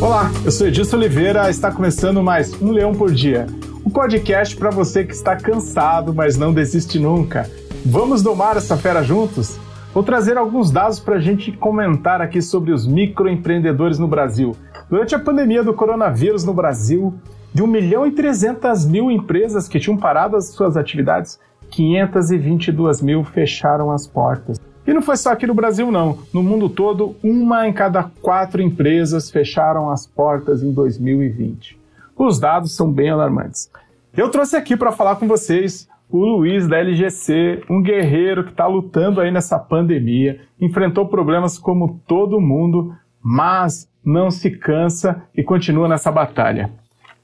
Olá, 0.00 0.30
eu 0.46 0.50
sou 0.50 0.66
Edilson 0.66 0.96
Oliveira, 0.96 1.50
está 1.50 1.70
começando 1.70 2.22
mais 2.22 2.54
Um 2.62 2.70
Leão 2.70 2.94
por 2.94 3.12
Dia, 3.12 3.46
um 3.84 3.90
podcast 3.90 4.56
para 4.56 4.70
você 4.70 5.04
que 5.04 5.12
está 5.12 5.36
cansado, 5.36 6.14
mas 6.14 6.38
não 6.38 6.54
desiste 6.54 6.98
nunca. 6.98 7.46
Vamos 7.84 8.22
domar 8.22 8.56
essa 8.56 8.78
fera 8.78 9.02
juntos? 9.02 9.58
Vou 9.92 10.02
trazer 10.02 10.38
alguns 10.38 10.70
dados 10.70 10.98
para 10.98 11.16
a 11.16 11.20
gente 11.20 11.52
comentar 11.52 12.22
aqui 12.22 12.40
sobre 12.40 12.72
os 12.72 12.86
microempreendedores 12.86 13.98
no 13.98 14.08
Brasil. 14.08 14.56
Durante 14.88 15.14
a 15.14 15.18
pandemia 15.18 15.62
do 15.62 15.74
coronavírus 15.74 16.44
no 16.44 16.54
Brasil, 16.54 17.12
de 17.52 17.62
1 17.62 17.66
milhão 17.66 18.06
e 18.06 18.12
300 18.12 18.86
mil 18.86 19.10
empresas 19.10 19.68
que 19.68 19.78
tinham 19.78 19.98
parado 19.98 20.34
as 20.34 20.48
suas 20.48 20.78
atividades, 20.78 21.38
522 21.70 23.02
mil 23.02 23.22
fecharam 23.22 23.90
as 23.90 24.06
portas. 24.06 24.58
E 24.90 24.92
não 24.92 25.00
foi 25.00 25.16
só 25.16 25.30
aqui 25.30 25.46
no 25.46 25.54
Brasil, 25.54 25.88
não. 25.88 26.18
No 26.34 26.42
mundo 26.42 26.68
todo, 26.68 27.14
uma 27.22 27.68
em 27.68 27.72
cada 27.72 28.10
quatro 28.20 28.60
empresas 28.60 29.30
fecharam 29.30 29.88
as 29.88 30.04
portas 30.04 30.64
em 30.64 30.72
2020. 30.72 31.78
Os 32.18 32.40
dados 32.40 32.74
são 32.74 32.90
bem 32.90 33.08
alarmantes. 33.08 33.70
Eu 34.16 34.28
trouxe 34.30 34.56
aqui 34.56 34.76
para 34.76 34.90
falar 34.90 35.14
com 35.14 35.28
vocês 35.28 35.88
o 36.10 36.18
Luiz 36.18 36.66
da 36.66 36.78
LGC, 36.78 37.62
um 37.70 37.80
guerreiro 37.80 38.42
que 38.42 38.50
está 38.50 38.66
lutando 38.66 39.20
aí 39.20 39.30
nessa 39.30 39.60
pandemia, 39.60 40.40
enfrentou 40.60 41.06
problemas 41.06 41.56
como 41.56 42.00
todo 42.04 42.40
mundo, 42.40 42.92
mas 43.22 43.88
não 44.04 44.28
se 44.28 44.50
cansa 44.50 45.22
e 45.36 45.44
continua 45.44 45.86
nessa 45.86 46.10
batalha. 46.10 46.68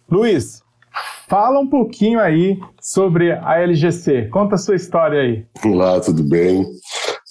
Luiz, 0.08 0.62
fala 1.26 1.58
um 1.58 1.66
pouquinho 1.66 2.20
aí 2.20 2.60
sobre 2.80 3.32
a 3.32 3.58
LGC. 3.58 4.28
Conta 4.28 4.54
a 4.54 4.58
sua 4.58 4.76
história 4.76 5.20
aí. 5.20 5.44
Olá, 5.64 5.98
tudo 6.00 6.22
bem? 6.22 6.64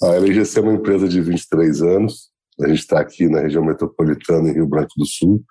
A 0.02 0.14
LGC 0.14 0.58
é 0.58 0.62
uma 0.62 0.74
empresa 0.74 1.08
de 1.08 1.20
23 1.22 1.82
anos. 1.82 2.30
A 2.60 2.68
gente 2.68 2.80
está 2.80 3.00
aqui 3.00 3.28
na 3.28 3.40
região 3.40 3.64
metropolitana, 3.64 4.50
em 4.50 4.52
Rio 4.52 4.66
Branco 4.66 4.92
do 4.96 5.06
Sul. 5.06 5.42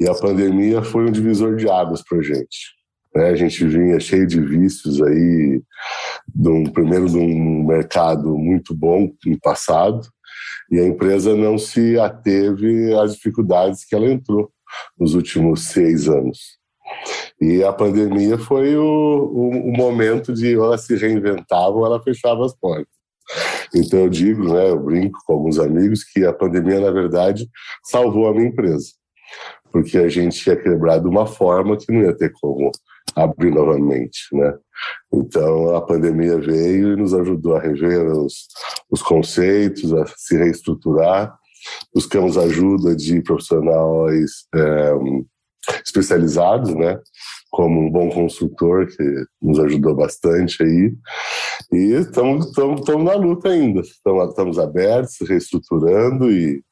E 0.00 0.08
a 0.08 0.14
pandemia 0.14 0.82
foi 0.82 1.04
um 1.04 1.12
divisor 1.12 1.56
de 1.56 1.68
águas 1.68 2.02
para 2.02 2.18
a 2.18 2.22
gente. 2.22 2.74
Né? 3.14 3.28
A 3.28 3.36
gente 3.36 3.66
vinha 3.66 4.00
cheio 4.00 4.26
de 4.26 4.40
vícios 4.40 5.02
aí, 5.02 5.62
de 6.34 6.48
um, 6.48 6.64
primeiro 6.64 7.06
de 7.06 7.18
um 7.18 7.64
mercado 7.66 8.36
muito 8.36 8.74
bom 8.74 9.12
no 9.26 9.40
passado, 9.40 10.08
e 10.70 10.80
a 10.80 10.86
empresa 10.86 11.36
não 11.36 11.58
se 11.58 11.98
ateve 11.98 12.94
às 12.94 13.14
dificuldades 13.14 13.84
que 13.84 13.94
ela 13.94 14.10
entrou 14.10 14.50
nos 14.98 15.14
últimos 15.14 15.68
seis 15.68 16.08
anos. 16.08 16.38
E 17.40 17.62
a 17.62 17.72
pandemia 17.72 18.38
foi 18.38 18.74
o, 18.76 18.82
o, 18.82 19.50
o 19.50 19.76
momento 19.76 20.32
de 20.32 20.54
ela 20.54 20.78
se 20.78 20.96
reinventava 20.96 21.76
ou 21.76 21.84
ela 21.84 22.02
fechava 22.02 22.44
as 22.44 22.54
portas. 22.54 22.95
Então 23.74 24.00
eu 24.00 24.08
digo, 24.08 24.52
né, 24.52 24.70
eu 24.70 24.78
brinco 24.78 25.18
com 25.26 25.32
alguns 25.32 25.58
amigos 25.58 26.04
que 26.04 26.24
a 26.24 26.32
pandemia, 26.32 26.80
na 26.80 26.90
verdade, 26.90 27.48
salvou 27.84 28.28
a 28.28 28.32
minha 28.32 28.48
empresa. 28.48 28.86
Porque 29.72 29.98
a 29.98 30.08
gente 30.08 30.46
ia 30.46 30.56
quebrar 30.56 30.98
de 30.98 31.08
uma 31.08 31.26
forma 31.26 31.76
que 31.76 31.92
não 31.92 32.02
ia 32.02 32.16
ter 32.16 32.32
como 32.40 32.70
abrir 33.14 33.50
novamente, 33.50 34.28
né? 34.32 34.54
Então 35.12 35.74
a 35.74 35.80
pandemia 35.80 36.38
veio 36.38 36.92
e 36.92 36.96
nos 36.96 37.14
ajudou 37.14 37.56
a 37.56 37.60
rever 37.60 38.06
os, 38.06 38.46
os 38.90 39.02
conceitos, 39.02 39.92
a 39.92 40.04
se 40.16 40.36
reestruturar. 40.36 41.34
Buscamos 41.94 42.36
ajuda 42.36 42.94
de 42.94 43.22
profissionais 43.22 44.30
é, 44.54 44.92
especializados, 45.84 46.74
né? 46.74 46.98
Como 47.50 47.80
um 47.80 47.90
bom 47.90 48.10
consultor 48.10 48.86
que 48.86 49.24
nos 49.40 49.58
ajudou 49.60 49.94
bastante 49.94 50.62
aí. 50.62 50.92
E 51.72 51.92
estamos 51.94 52.52
na 53.04 53.14
luta 53.14 53.48
ainda. 53.48 53.80
Estamos 53.80 54.58
abertos, 54.58 55.16
reestruturando 55.28 56.30
e 56.30 56.62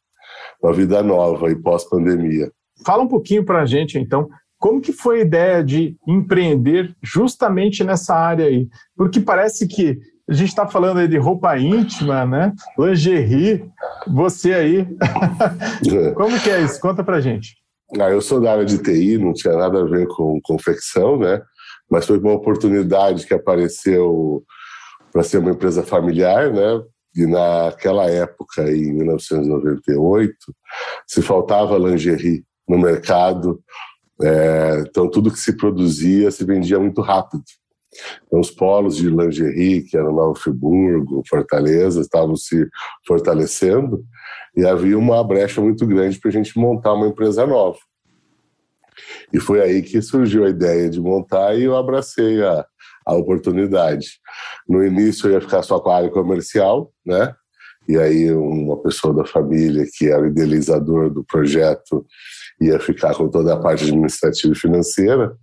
uma 0.63 0.73
vida 0.73 1.03
nova 1.03 1.51
e 1.51 1.57
pós-pandemia. 1.57 2.51
Fala 2.85 3.03
um 3.03 3.09
pouquinho 3.09 3.45
para 3.45 3.63
a 3.63 3.67
gente, 3.67 3.99
então, 3.99 4.29
como 4.59 4.81
que 4.81 4.93
foi 4.93 5.19
a 5.19 5.23
ideia 5.23 5.65
de 5.65 5.97
empreender 6.09 6.95
justamente 7.03 7.85
nessa 7.85 8.15
área 8.15 8.47
aí? 8.47 8.69
Porque 8.97 9.21
parece 9.21 9.67
que 9.69 9.99
a 10.29 10.33
gente 10.33 10.49
está 10.49 10.67
falando 10.67 11.01
aí 11.01 11.09
de 11.09 11.19
roupa 11.19 11.59
íntima, 11.59 12.25
né? 12.25 12.53
Lingerie, 12.79 13.71
você 14.07 14.55
aí. 14.55 14.89
Como 16.17 16.41
que 16.41 16.49
é 16.49 16.63
isso? 16.63 16.81
Conta 16.81 17.05
pra 17.05 17.21
gente. 17.21 17.57
Ah, 18.01 18.11
eu 18.11 18.21
sou 18.21 18.41
da 18.41 18.53
área 18.53 18.65
de 18.65 18.79
TI, 18.79 19.19
não 19.19 19.33
tinha 19.33 19.55
nada 19.55 19.81
a 19.81 19.85
ver 19.85 20.07
com 20.09 20.41
confecção, 20.43 21.19
né? 21.19 21.41
Mas 21.91 22.07
foi 22.07 22.19
uma 22.19 22.33
oportunidade 22.33 23.27
que 23.27 23.35
apareceu 23.35 24.43
para 25.13 25.23
ser 25.23 25.39
uma 25.39 25.51
empresa 25.51 25.83
familiar, 25.83 26.53
né? 26.53 26.83
E 27.17 27.27
naquela 27.27 28.11
época, 28.11 28.63
em 28.71 28.93
1998, 28.93 30.35
se 31.07 31.23
faltava 31.23 31.79
lingerie 31.79 32.45
no 32.69 32.79
mercado, 32.79 33.63
é, 34.21 34.85
então 34.89 35.09
tudo 35.09 35.31
que 35.31 35.39
se 35.39 35.57
produzia 35.57 36.31
se 36.31 36.45
vendia 36.45 36.79
muito 36.81 37.01
rápido. 37.01 37.45
Então, 38.27 38.41
os 38.41 38.51
polos 38.51 38.97
de 38.97 39.09
lingerie, 39.09 39.83
que 39.83 39.97
eram 39.97 40.13
Nova 40.13 40.35
Friburgo, 40.35 41.23
Fortaleza, 41.29 42.01
estavam 42.01 42.35
se 42.35 42.67
fortalecendo 43.07 44.05
e 44.57 44.65
havia 44.67 44.99
uma 44.99 45.23
brecha 45.25 45.61
muito 45.61 45.87
grande 45.87 46.19
para 46.19 46.31
a 46.31 46.33
gente 46.33 46.59
montar 46.59 46.93
uma 46.95 47.09
empresa 47.09 47.47
nova. 47.47 47.79
E 49.33 49.41
foi 49.41 49.61
aí 49.61 49.83
que 49.83 50.01
surgiu 50.01 50.45
a 50.45 50.49
ideia 50.49 50.89
de 50.89 51.01
montar 51.01 51.55
e 51.57 51.65
eu 51.65 51.77
abracei 51.77 52.43
a, 52.43 52.65
a 53.07 53.15
oportunidade. 53.15 54.21
No 54.69 54.85
início 54.85 55.29
eu 55.29 55.33
ia 55.33 55.41
ficar 55.41 55.63
só 55.63 55.81
com 55.81 55.91
a 55.91 55.97
área 55.97 56.11
comercial, 56.11 56.93
né? 57.05 57.35
E 57.89 57.99
aí 57.99 58.33
uma 58.33 58.81
pessoa 58.83 59.13
da 59.13 59.25
família 59.25 59.85
que 59.93 60.09
era 60.09 60.27
idealizador 60.27 61.11
do 61.11 61.25
projeto 61.25 62.07
ia 62.61 62.79
ficar 62.81 63.15
com 63.15 63.29
toda 63.29 63.53
a 63.53 63.61
parte 63.61 63.85
administrativa 63.85 64.55
e 64.55 64.59
financeira, 64.59 65.37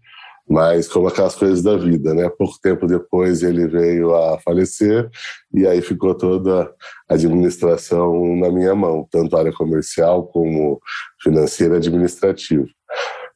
mas 0.52 0.86
como 0.90 1.08
aquelas 1.08 1.34
coisas 1.34 1.64
da 1.64 1.78
vida, 1.78 2.14
né? 2.14 2.30
Pouco 2.30 2.60
tempo 2.62 2.86
depois 2.86 3.42
ele 3.42 3.70
veio 3.70 4.14
a 4.14 4.38
falecer 4.40 5.10
e 5.54 5.66
aí 5.66 5.82
ficou 5.82 6.14
toda 6.14 6.70
a 7.10 7.14
administração 7.14 8.36
na 8.36 8.52
minha 8.52 8.76
mão, 8.76 9.08
tanto 9.10 9.38
área 9.38 9.54
comercial 9.54 10.28
como 10.28 10.82
financeira 11.24 11.78
administrativa. 11.78 12.68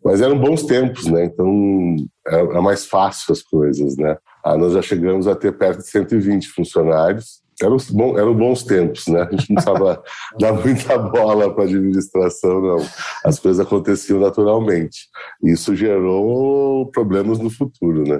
Mas 0.03 0.19
eram 0.19 0.37
bons 0.37 0.63
tempos, 0.63 1.05
né? 1.05 1.23
Então 1.23 1.95
era 2.27 2.61
mais 2.61 2.85
fácil 2.85 3.31
as 3.31 3.41
coisas, 3.41 3.95
né? 3.95 4.17
Ah, 4.43 4.57
nós 4.57 4.73
já 4.73 4.81
chegamos 4.81 5.25
a 5.25 5.35
ter 5.35 5.57
perto 5.57 5.77
de 5.79 5.89
120 5.89 6.49
funcionários. 6.49 7.44
Eram, 7.61 7.77
bom, 7.91 8.17
eram 8.17 8.33
bons 8.33 8.63
tempos, 8.63 9.07
né? 9.07 9.21
A 9.21 9.31
gente 9.31 9.49
não 9.49 9.55
precisava 9.55 10.03
dar 10.39 10.53
muita 10.53 10.97
bola 10.97 11.53
para 11.53 11.63
a 11.63 11.67
administração, 11.67 12.61
não. 12.61 12.85
As 13.23 13.39
coisas 13.39 13.65
aconteciam 13.65 14.19
naturalmente. 14.19 15.07
Isso 15.43 15.75
gerou 15.75 16.87
problemas 16.87 17.39
no 17.39 17.49
futuro, 17.49 18.03
né? 18.03 18.19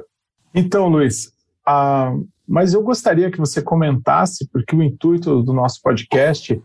Então, 0.54 0.88
Luiz, 0.88 1.32
ah, 1.66 2.14
mas 2.48 2.74
eu 2.74 2.82
gostaria 2.84 3.32
que 3.32 3.40
você 3.40 3.62
comentasse, 3.62 4.48
porque 4.52 4.76
o 4.76 4.84
intuito 4.84 5.42
do 5.42 5.52
nosso 5.52 5.82
podcast 5.82 6.62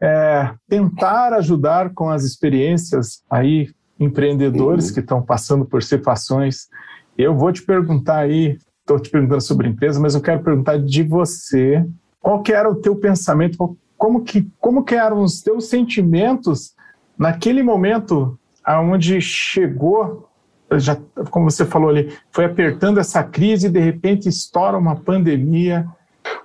é 0.00 0.54
tentar 0.68 1.32
ajudar 1.34 1.92
com 1.92 2.08
as 2.08 2.24
experiências 2.24 3.22
aí 3.30 3.70
empreendedores 3.98 4.88
uhum. 4.88 4.94
que 4.94 5.00
estão 5.00 5.22
passando 5.22 5.64
por 5.64 5.82
situações. 5.82 6.68
Eu 7.16 7.36
vou 7.36 7.52
te 7.52 7.62
perguntar 7.62 8.18
aí, 8.18 8.58
estou 8.84 9.00
te 9.00 9.08
perguntando 9.08 9.40
sobre 9.40 9.66
empresa, 9.66 9.98
mas 9.98 10.14
eu 10.14 10.20
quero 10.20 10.42
perguntar 10.42 10.78
de 10.78 11.02
você, 11.02 11.84
qual 12.20 12.42
que 12.42 12.52
era 12.52 12.70
o 12.70 12.76
teu 12.76 12.94
pensamento, 12.94 13.76
como 13.96 14.22
que, 14.22 14.46
como 14.60 14.84
que 14.84 14.94
eram 14.94 15.22
os 15.22 15.40
teus 15.40 15.68
sentimentos 15.68 16.74
naquele 17.18 17.62
momento 17.62 18.38
aonde 18.62 19.20
chegou, 19.22 20.28
já, 20.72 20.98
como 21.30 21.50
você 21.50 21.64
falou 21.64 21.88
ali, 21.88 22.12
foi 22.30 22.44
apertando 22.44 22.98
essa 22.98 23.22
crise 23.22 23.68
e 23.68 23.70
de 23.70 23.80
repente 23.80 24.28
estoura 24.28 24.76
uma 24.76 24.96
pandemia, 24.96 25.86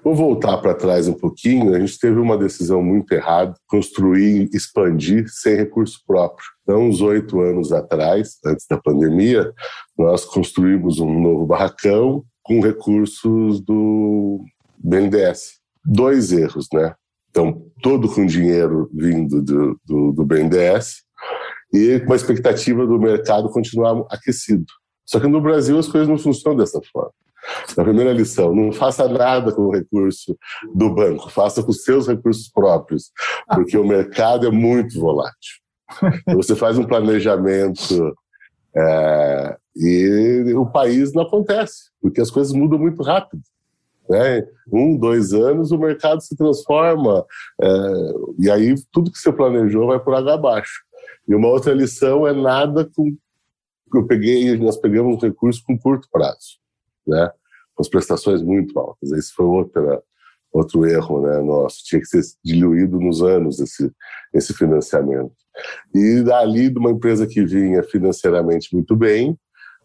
Vou 0.03 0.15
voltar 0.15 0.57
para 0.57 0.73
trás 0.73 1.07
um 1.07 1.13
pouquinho. 1.13 1.75
A 1.75 1.79
gente 1.79 1.99
teve 1.99 2.19
uma 2.19 2.37
decisão 2.37 2.81
muito 2.81 3.11
errada: 3.11 3.53
construir, 3.67 4.49
expandir 4.53 5.25
sem 5.27 5.55
recurso 5.55 5.99
próprio. 6.07 6.47
Então, 6.63 6.87
uns 6.87 7.01
oito 7.01 7.39
anos 7.41 7.71
atrás, 7.71 8.37
antes 8.45 8.65
da 8.69 8.77
pandemia, 8.77 9.51
nós 9.97 10.23
construímos 10.25 10.99
um 10.99 11.19
novo 11.19 11.45
barracão 11.45 12.23
com 12.43 12.61
recursos 12.61 13.59
do 13.59 14.43
BNDES. 14.77 15.59
Dois 15.85 16.31
erros, 16.31 16.67
né? 16.73 16.95
Então, 17.29 17.65
todo 17.81 18.09
com 18.09 18.25
dinheiro 18.25 18.89
vindo 18.93 19.41
do, 19.41 19.79
do, 19.85 20.11
do 20.13 20.25
BNDES 20.25 21.03
e 21.73 21.99
com 21.99 22.13
a 22.13 22.15
expectativa 22.15 22.85
do 22.87 22.99
mercado 22.99 23.49
continuar 23.49 24.03
aquecido. 24.09 24.65
Só 25.05 25.19
que 25.19 25.27
no 25.27 25.41
Brasil 25.41 25.77
as 25.77 25.87
coisas 25.87 26.07
não 26.07 26.17
funcionam 26.17 26.57
dessa 26.57 26.79
forma. 26.91 27.11
A 27.77 27.83
primeira 27.83 28.13
lição, 28.13 28.53
não 28.53 28.71
faça 28.71 29.07
nada 29.07 29.51
com 29.51 29.63
o 29.63 29.71
recurso 29.71 30.37
do 30.73 30.93
banco, 30.93 31.29
faça 31.29 31.63
com 31.63 31.71
seus 31.71 32.07
recursos 32.07 32.49
próprios, 32.49 33.11
porque 33.47 33.77
o 33.77 33.87
mercado 33.87 34.47
é 34.47 34.51
muito 34.51 34.99
volátil. 34.99 35.59
Você 36.35 36.55
faz 36.55 36.77
um 36.77 36.85
planejamento 36.85 38.15
é, 38.75 39.57
e 39.75 40.53
o 40.55 40.65
país 40.65 41.13
não 41.13 41.23
acontece, 41.23 41.89
porque 42.01 42.21
as 42.21 42.29
coisas 42.29 42.53
mudam 42.53 42.77
muito 42.77 43.01
rápido. 43.01 43.41
Né? 44.09 44.45
Um, 44.71 44.97
dois 44.97 45.33
anos, 45.33 45.71
o 45.71 45.77
mercado 45.77 46.21
se 46.21 46.35
transforma, 46.35 47.25
é, 47.61 47.67
e 48.39 48.49
aí 48.49 48.75
tudo 48.91 49.11
que 49.11 49.19
você 49.19 49.31
planejou 49.31 49.87
vai 49.87 49.99
por 49.99 50.15
água 50.15 50.33
abaixo. 50.33 50.83
E 51.27 51.35
uma 51.35 51.47
outra 51.47 51.73
lição 51.73 52.27
é 52.27 52.33
nada 52.33 52.89
com 52.95 53.15
eu 53.97 54.05
peguei, 54.05 54.55
nós 54.57 54.77
pegamos 54.77 55.15
um 55.15 55.19
recurso 55.19 55.63
com 55.65 55.77
curto 55.77 56.07
prazo, 56.11 56.59
né? 57.09 57.29
Com 57.75 57.81
as 57.81 57.89
prestações 57.89 58.41
muito 58.41 58.77
altas. 58.79 59.11
Esse 59.11 59.33
foi 59.33 59.45
outra 59.45 60.01
outro 60.51 60.83
erro, 60.85 61.21
né? 61.21 61.39
Nosso 61.41 61.83
tinha 61.83 62.01
que 62.01 62.07
ser 62.07 62.21
diluído 62.43 62.99
nos 62.99 63.21
anos 63.21 63.59
esse 63.59 63.91
esse 64.33 64.53
financiamento. 64.53 65.33
E 65.93 66.21
dali 66.23 66.69
de 66.69 66.79
uma 66.79 66.91
empresa 66.91 67.27
que 67.27 67.43
vinha 67.43 67.83
financeiramente 67.83 68.73
muito 68.73 68.95
bem, 68.95 69.37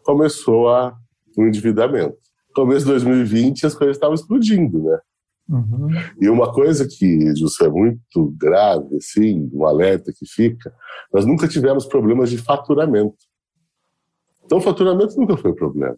começou 0.03 0.69
a 0.69 0.95
um 1.37 1.47
endividamento. 1.47 2.17
Começo 2.55 2.85
de 2.85 2.91
2020 2.91 3.65
as 3.65 3.75
coisas 3.75 3.97
estavam 3.97 4.15
explodindo, 4.15 4.81
né? 4.83 4.99
Uhum. 5.49 5.89
E 6.19 6.29
uma 6.29 6.51
coisa 6.51 6.87
que, 6.87 7.35
Justo, 7.35 7.65
é 7.65 7.69
muito 7.69 8.33
grave, 8.37 8.95
assim, 8.97 9.49
um 9.53 9.65
alerta 9.65 10.11
que 10.11 10.25
fica, 10.25 10.73
nós 11.13 11.25
nunca 11.25 11.47
tivemos 11.47 11.85
problemas 11.85 12.29
de 12.29 12.37
faturamento. 12.37 13.17
Então, 14.43 14.61
faturamento 14.61 15.19
nunca 15.19 15.37
foi 15.37 15.53
problema. 15.53 15.97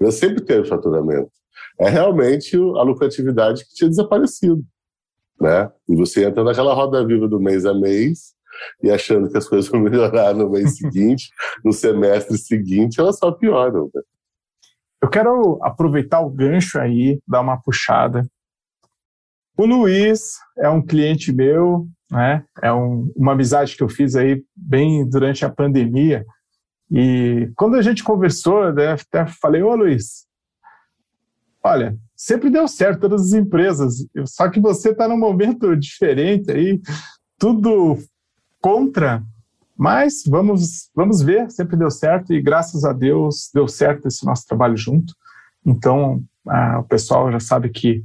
Nós 0.00 0.14
sempre 0.14 0.44
teve 0.44 0.68
faturamento. 0.68 1.30
É 1.78 1.88
realmente 1.88 2.56
a 2.56 2.82
lucratividade 2.82 3.64
que 3.64 3.74
tinha 3.74 3.90
desaparecido. 3.90 4.62
Né? 5.40 5.70
E 5.88 5.94
você 5.94 6.24
entra 6.24 6.42
naquela 6.42 6.74
roda 6.74 7.06
viva 7.06 7.28
do 7.28 7.40
mês 7.40 7.66
a 7.66 7.74
mês 7.74 8.34
e 8.82 8.90
achando 8.90 9.30
que 9.30 9.36
as 9.36 9.46
coisas 9.48 9.70
vão 9.70 9.80
melhorar 9.80 10.34
no 10.34 10.48
mês 10.48 10.76
seguinte, 10.78 11.28
no 11.64 11.72
semestre 11.72 12.38
seguinte, 12.38 13.00
elas 13.00 13.18
só 13.18 13.30
pioram. 13.30 13.90
Né? 13.94 14.02
Eu 15.02 15.10
quero 15.10 15.58
aproveitar 15.62 16.20
o 16.20 16.30
gancho 16.30 16.78
aí, 16.78 17.20
dar 17.26 17.40
uma 17.40 17.60
puxada 17.60 18.26
o 19.58 19.64
Luiz 19.64 20.34
é 20.58 20.68
um 20.68 20.82
cliente 20.84 21.32
meu, 21.32 21.86
né? 22.10 22.44
É 22.62 22.70
um, 22.70 23.10
uma 23.16 23.32
amizade 23.32 23.74
que 23.74 23.82
eu 23.82 23.88
fiz 23.88 24.14
aí 24.14 24.44
bem 24.54 25.08
durante 25.08 25.46
a 25.46 25.50
pandemia. 25.50 26.26
E 26.90 27.50
quando 27.56 27.76
a 27.76 27.82
gente 27.82 28.04
conversou, 28.04 28.72
né, 28.72 28.92
até 28.92 29.26
falei, 29.26 29.62
ô 29.62 29.74
Luiz, 29.74 30.26
olha, 31.62 31.96
sempre 32.14 32.48
deu 32.48 32.68
certo 32.68 33.00
todas 33.00 33.26
as 33.26 33.32
empresas, 33.32 34.06
só 34.26 34.48
que 34.48 34.60
você 34.60 34.90
está 34.90 35.08
num 35.08 35.18
momento 35.18 35.76
diferente 35.76 36.50
aí, 36.50 36.80
tudo 37.38 37.98
contra, 38.60 39.22
mas 39.76 40.22
vamos, 40.26 40.88
vamos 40.94 41.20
ver, 41.20 41.50
sempre 41.50 41.76
deu 41.76 41.90
certo 41.90 42.32
e 42.32 42.40
graças 42.40 42.84
a 42.84 42.92
Deus 42.92 43.50
deu 43.52 43.68
certo 43.68 44.08
esse 44.08 44.24
nosso 44.24 44.46
trabalho 44.46 44.76
junto. 44.76 45.12
Então, 45.64 46.22
ah, 46.48 46.78
o 46.78 46.84
pessoal 46.84 47.30
já 47.30 47.40
sabe 47.40 47.68
que 47.68 48.02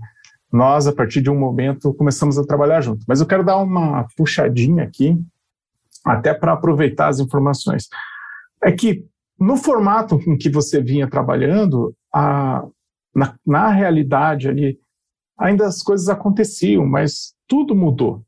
nós, 0.52 0.86
a 0.86 0.92
partir 0.92 1.22
de 1.22 1.30
um 1.30 1.40
momento, 1.40 1.94
começamos 1.94 2.38
a 2.38 2.44
trabalhar 2.44 2.82
junto. 2.82 3.06
Mas 3.08 3.22
eu 3.22 3.26
quero 3.26 3.44
dar 3.44 3.58
uma 3.58 4.06
puxadinha 4.18 4.84
aqui, 4.84 5.18
até 6.04 6.34
para 6.34 6.52
aproveitar 6.52 7.08
as 7.08 7.20
informações. 7.20 7.88
É 8.64 8.72
que, 8.72 9.06
no 9.40 9.58
formato 9.58 10.20
com 10.24 10.38
que 10.38 10.50
você 10.50 10.82
vinha 10.82 11.10
trabalhando, 11.10 11.96
a, 12.14 12.64
na, 13.14 13.36
na 13.46 13.70
realidade 13.70 14.48
ali, 14.48 14.80
ainda 15.38 15.66
as 15.66 15.82
coisas 15.82 16.10
aconteciam, 16.10 16.86
mas 16.86 17.34
tudo 17.48 17.76
mudou. 17.76 18.24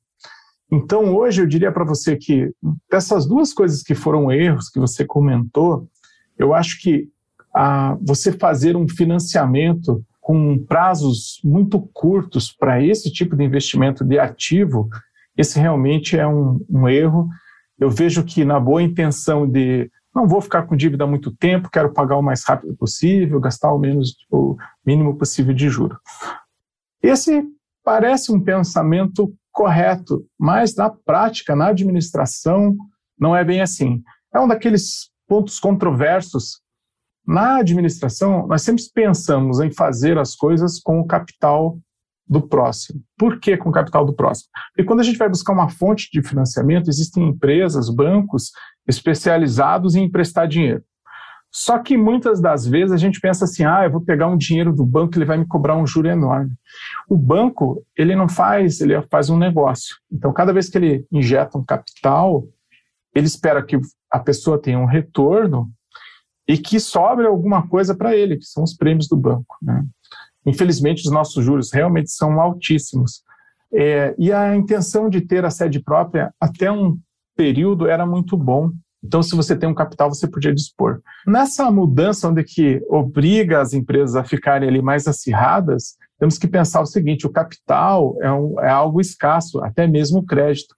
Então, 0.72 1.16
hoje, 1.16 1.42
eu 1.42 1.48
diria 1.48 1.72
para 1.72 1.86
você 1.86 2.18
que 2.18 2.52
dessas 2.90 3.28
duas 3.28 3.54
coisas 3.54 3.84
que 3.84 3.94
foram 3.94 4.32
erros 4.32 4.70
que 4.70 4.80
você 4.80 5.06
comentou, 5.06 5.88
eu 6.38 6.54
acho 6.54 6.82
que 6.82 7.08
você 8.02 8.32
fazer 8.32 8.76
um 8.76 8.88
financiamento 8.88 10.04
com 10.20 10.58
prazos 10.58 11.40
muito 11.44 11.80
curtos 11.94 12.52
para 12.52 12.82
esse 12.82 13.12
tipo 13.12 13.36
de 13.36 13.44
investimento 13.44 14.04
de 14.04 14.18
ativo, 14.18 14.90
esse 15.38 15.60
realmente 15.60 16.18
é 16.18 16.26
um, 16.26 16.66
um, 16.70 16.88
erro. 16.88 17.28
Eu 17.78 17.90
vejo 17.90 18.24
que, 18.24 18.46
na 18.46 18.60
boa 18.60 18.82
intenção 18.82 19.48
de 19.48 19.92
não 20.14 20.28
vou 20.28 20.42
ficar 20.42 20.64
com 20.64 20.76
dívida 20.76 21.04
há 21.04 21.08
muito 21.08 21.36
tempo, 21.36 21.70
quero 21.72 21.94
pagar 21.94 22.18
o 22.18 22.22
mais 22.22 22.44
rápido 22.44 22.76
possível, 22.76 23.40
gastar 23.40 23.74
o, 23.74 23.80
menos, 23.80 24.16
o 24.30 24.56
mínimo 24.86 25.18
possível 25.18 25.54
de 25.54 25.70
juros. 25.70 25.98
Esse 27.02 27.44
parece 27.84 28.32
um 28.32 28.40
pensamento 28.40 29.34
correto, 29.52 30.26
mas 30.40 30.76
na 30.76 30.90
prática, 30.90 31.56
na 31.56 31.68
administração, 31.68 32.76
não 33.20 33.36
é 33.36 33.44
bem 33.44 33.62
assim. 33.62 34.02
É 34.34 34.40
um 34.40 34.48
daqueles 34.48 35.12
pontos 35.28 35.60
controversos 35.60 36.62
na 37.26 37.58
administração, 37.58 38.46
nós 38.48 38.62
sempre 38.62 38.84
pensamos 38.94 39.60
em 39.62 39.72
fazer 39.72 40.18
as 40.18 40.36
coisas 40.36 40.80
com 40.80 41.00
o 41.00 41.08
capital 41.08 41.78
do 42.28 42.42
próximo. 42.42 43.02
Por 43.18 43.40
que 43.40 43.58
com 43.58 43.72
capital 43.72 44.06
do 44.06 44.14
próximo? 44.14 44.50
Porque 44.70 44.88
quando 44.88 45.02
a 45.02 45.04
gente 45.04 45.18
vai 45.18 45.30
buscar 45.30 45.54
uma 45.54 45.70
fonte 45.70 46.10
de 46.12 46.22
financiamento, 46.28 46.90
existem 46.90 47.28
empresas, 47.28 47.90
bancos 47.90 48.52
especializados 48.88 49.96
em 49.96 50.06
emprestar 50.06 50.48
dinheiro. 50.48 50.84
Só 51.56 51.78
que 51.78 51.96
muitas 51.96 52.42
das 52.42 52.66
vezes 52.66 52.92
a 52.92 52.98
gente 52.98 53.20
pensa 53.20 53.46
assim: 53.46 53.64
ah, 53.64 53.84
eu 53.84 53.92
vou 53.92 54.02
pegar 54.02 54.28
um 54.28 54.38
dinheiro 54.38 54.74
do 54.74 54.84
banco, 54.84 55.16
ele 55.16 55.26
vai 55.26 55.38
me 55.38 55.46
cobrar 55.46 55.78
um 55.78 55.86
juro 55.86 56.08
enorme. 56.08 56.52
O 57.08 57.16
banco, 57.16 57.86
ele 57.96 58.16
não 58.16 58.28
faz, 58.28 58.82
ele 58.82 59.00
faz 59.04 59.30
um 59.30 59.38
negócio. 59.38 59.96
Então, 60.12 60.34
cada 60.34 60.52
vez 60.52 60.68
que 60.68 60.78
ele 60.80 61.06
injeta 61.12 61.58
um 61.58 61.64
capital, 61.64 62.44
ele 63.14 63.28
espera 63.28 63.64
que 63.64 63.80
a 64.12 64.18
pessoa 64.18 64.60
tenha 64.60 64.80
um 64.80 64.86
retorno 64.86 65.70
e 66.48 66.58
que 66.58 66.80
sobre 66.80 67.28
alguma 67.28 67.68
coisa 67.68 67.96
para 67.96 68.16
ele, 68.16 68.38
que 68.38 68.46
são 68.46 68.64
os 68.64 68.74
prêmios 68.74 69.08
do 69.08 69.16
banco. 69.16 69.56
Né? 69.62 69.86
Infelizmente, 70.46 71.06
os 71.06 71.12
nossos 71.12 71.44
juros 71.44 71.72
realmente 71.72 72.12
são 72.12 72.40
altíssimos. 72.40 73.24
É, 73.74 74.14
e 74.18 74.32
a 74.32 74.56
intenção 74.56 75.10
de 75.10 75.22
ter 75.22 75.44
a 75.46 75.50
sede 75.50 75.80
própria 75.80 76.34
até 76.40 76.72
um 76.72 76.98
período 77.36 77.88
era 77.88 78.06
muito 78.06 78.38
bom. 78.38 78.72
Então, 79.04 79.22
se 79.22 79.36
você 79.36 79.56
tem 79.56 79.68
um 79.68 79.74
capital, 79.74 80.10
você 80.10 80.28
podia 80.28 80.54
dispor. 80.54 81.02
Nessa 81.28 81.70
mudança 81.70 82.30
onde 82.30 82.44
que 82.44 82.82
obriga 82.88 83.60
as 83.60 83.74
empresas 83.74 84.16
a 84.16 84.24
ficarem 84.24 84.70
ali 84.70 84.82
mais 84.82 85.08
acirradas, 85.08 85.98
temos 86.18 86.38
que 86.38 86.48
pensar 86.48 86.82
o 86.82 86.86
seguinte: 86.86 87.28
o 87.28 87.32
capital 87.32 88.16
é, 88.22 88.32
um, 88.32 88.60
é 88.62 88.70
algo 88.70 89.02
escasso, 89.02 89.62
até 89.62 89.86
mesmo 89.88 90.20
o 90.20 90.26
crédito. 90.26 90.74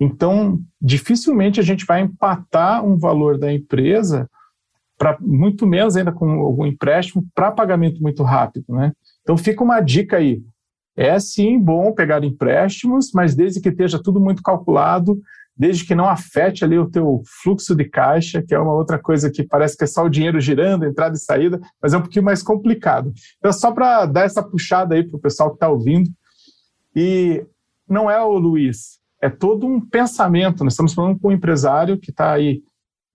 Então, 0.00 0.60
dificilmente 0.80 1.60
a 1.60 1.62
gente 1.62 1.84
vai 1.84 2.00
empatar 2.00 2.84
um 2.84 2.96
valor 2.96 3.38
da 3.38 3.52
empresa 3.52 4.28
muito 5.20 5.66
menos 5.66 5.96
ainda 5.96 6.12
com 6.12 6.28
algum 6.40 6.66
empréstimo 6.66 7.24
para 7.34 7.52
pagamento 7.52 8.02
muito 8.02 8.22
rápido, 8.22 8.64
né? 8.68 8.92
Então 9.22 9.36
fica 9.36 9.62
uma 9.62 9.80
dica 9.80 10.16
aí. 10.16 10.42
É 10.96 11.18
sim 11.20 11.58
bom 11.58 11.92
pegar 11.92 12.24
empréstimos, 12.24 13.12
mas 13.14 13.34
desde 13.34 13.60
que 13.60 13.68
esteja 13.68 14.02
tudo 14.02 14.20
muito 14.20 14.42
calculado, 14.42 15.20
desde 15.56 15.84
que 15.84 15.94
não 15.94 16.08
afete 16.08 16.64
ali 16.64 16.78
o 16.78 16.90
teu 16.90 17.22
fluxo 17.42 17.74
de 17.74 17.84
caixa, 17.84 18.42
que 18.42 18.54
é 18.54 18.58
uma 18.58 18.72
outra 18.72 18.98
coisa 18.98 19.30
que 19.30 19.44
parece 19.44 19.76
que 19.76 19.84
é 19.84 19.86
só 19.86 20.04
o 20.04 20.08
dinheiro 20.08 20.40
girando, 20.40 20.84
entrada 20.84 21.14
e 21.14 21.18
saída, 21.18 21.60
mas 21.82 21.92
é 21.92 21.98
um 21.98 22.02
pouquinho 22.02 22.24
mais 22.24 22.42
complicado. 22.42 23.12
Então 23.38 23.52
só 23.52 23.70
para 23.72 24.06
dar 24.06 24.24
essa 24.24 24.42
puxada 24.42 24.94
aí 24.94 25.04
para 25.04 25.16
o 25.16 25.20
pessoal 25.20 25.50
que 25.50 25.56
está 25.56 25.68
ouvindo. 25.68 26.10
E 26.94 27.44
não 27.88 28.10
é 28.10 28.20
o 28.20 28.38
Luiz, 28.38 28.98
é 29.20 29.28
todo 29.28 29.66
um 29.66 29.80
pensamento. 29.80 30.64
Nós 30.64 30.74
estamos 30.74 30.94
falando 30.94 31.18
com 31.18 31.28
um 31.28 31.32
empresário 31.32 31.98
que 31.98 32.10
está 32.10 32.32
aí 32.32 32.62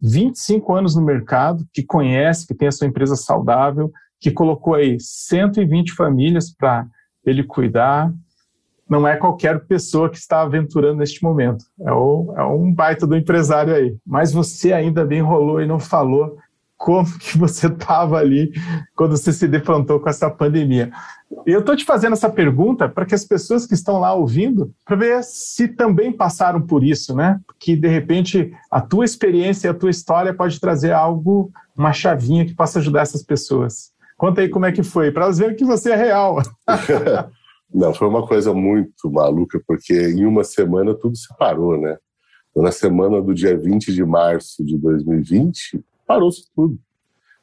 25 0.04 0.76
anos 0.76 0.96
no 0.96 1.02
mercado, 1.02 1.66
que 1.74 1.82
conhece, 1.82 2.46
que 2.46 2.54
tem 2.54 2.68
a 2.68 2.72
sua 2.72 2.88
empresa 2.88 3.16
saudável, 3.16 3.90
que 4.20 4.32
colocou 4.32 4.74
aí 4.74 4.98
120 5.00 5.94
famílias 5.94 6.54
para 6.54 6.86
ele 7.26 7.44
cuidar. 7.44 8.14
Não 8.90 9.08
é 9.08 9.16
qualquer 9.16 9.66
pessoa 9.66 10.10
que 10.10 10.18
está 10.18 10.42
aventurando 10.42 10.98
neste 10.98 11.24
momento. 11.24 11.64
É, 11.82 11.92
o, 11.94 12.34
é 12.36 12.44
um 12.44 12.74
baita 12.74 13.08
do 13.08 13.16
empresário 13.16 13.74
aí. 13.74 13.96
Mas 14.06 14.34
você 14.34 14.74
ainda 14.74 15.06
bem 15.06 15.20
enrolou 15.20 15.62
e 15.62 15.66
não 15.66 15.80
falou 15.80 16.38
como 16.84 17.08
que 17.18 17.38
você 17.38 17.68
estava 17.68 18.18
ali 18.18 18.52
quando 18.94 19.16
você 19.16 19.32
se 19.32 19.48
defrontou 19.48 20.02
com 20.02 20.10
essa 20.10 20.30
pandemia. 20.30 20.92
Eu 21.46 21.62
estou 21.62 21.78
te 21.78 21.86
fazendo 21.86 22.12
essa 22.12 22.30
pergunta 22.30 22.90
para 22.90 23.06
que 23.06 23.16
as 23.16 23.24
pessoas 23.24 23.66
que 23.66 23.74
estão 23.74 24.02
lá 24.02 24.14
ouvindo, 24.14 24.70
para 24.86 24.98
ver 24.98 25.24
se 25.24 25.70
também 25.70 26.12
passaram 26.12 26.62
por 26.62 26.84
isso, 26.84 27.16
né? 27.16 27.40
Que 27.58 27.78
de 27.78 27.88
repente 27.88 28.52
a 28.70 28.82
tua 28.82 29.06
experiência 29.06 29.68
e 29.68 29.72
a 29.72 29.74
tua 29.74 29.90
história 29.90 30.34
pode 30.34 30.60
trazer 30.60 30.92
algo, 30.92 31.50
uma 31.74 31.94
chavinha 31.94 32.46
que 32.46 32.54
possa 32.54 32.80
ajudar 32.80 33.04
essas 33.04 33.24
pessoas. 33.24 33.94
Conta 34.18 34.42
aí 34.42 34.50
como 34.50 34.66
é 34.66 34.72
que 34.74 34.84
foi, 34.84 35.10
para 35.10 35.24
elas 35.24 35.38
verem 35.38 35.56
que 35.56 35.64
você 35.64 35.92
é 35.92 35.96
real. 35.96 36.42
Não, 37.74 37.94
foi 37.94 38.10
uma 38.10 38.28
coisa 38.28 38.54
muito 38.54 39.10
maluca, 39.10 39.60
porque 39.66 39.94
em 39.94 40.26
uma 40.26 40.44
semana 40.44 40.94
tudo 40.94 41.16
se 41.16 41.34
parou, 41.38 41.80
né? 41.80 41.98
Na 42.54 42.74
semana 42.74 43.22
do 43.22 43.34
dia 43.34 43.58
20 43.58 43.94
de 43.94 44.06
março 44.06 44.64
de 44.64 44.78
2020, 44.78 45.82
parou-se 46.06 46.44
tudo. 46.56 46.78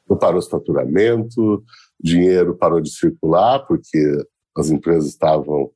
Não 0.09 0.17
parou 0.17 0.39
o 0.39 0.49
faturamento, 0.49 1.63
dinheiro 1.99 2.55
parou 2.55 2.81
de 2.81 2.89
circular, 2.89 3.65
porque 3.65 4.25
as 4.57 4.69
empresas 4.69 5.09
estavam 5.09 5.71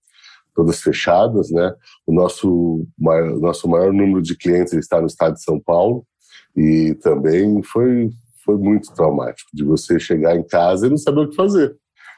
todas 0.53 0.81
fechadas, 0.81 1.51
né? 1.51 1.73
O 2.07 2.13
nosso 2.13 2.87
maior, 2.97 3.37
nosso 3.37 3.67
maior 3.67 3.91
número 3.91 4.21
de 4.21 4.35
clientes 4.35 4.73
está 4.73 4.99
no 4.99 5.07
estado 5.07 5.35
de 5.35 5.43
São 5.43 5.59
Paulo 5.59 6.05
e 6.55 6.95
também 7.01 7.61
foi 7.61 8.09
foi 8.43 8.57
muito 8.57 8.93
traumático 8.93 9.49
de 9.51 9.63
você 9.63 9.99
chegar 9.99 10.35
em 10.35 10.43
casa 10.43 10.85
e 10.85 10.89
não 10.89 10.97
saber 10.97 11.21
o 11.21 11.29
que 11.29 11.35
fazer, 11.35 11.75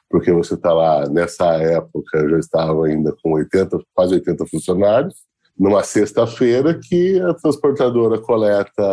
porque 0.09 0.29
você 0.33 0.55
está 0.55 0.73
lá 0.73 1.07
nessa 1.09 1.45
época 1.53 2.29
já 2.29 2.37
estava 2.37 2.85
ainda 2.85 3.15
com 3.23 3.31
80 3.33 3.79
quase 3.95 4.15
80 4.15 4.45
funcionários 4.45 5.15
numa 5.57 5.83
sexta-feira 5.83 6.77
que 6.79 7.19
a 7.21 7.33
transportadora 7.33 8.19
coleta 8.19 8.83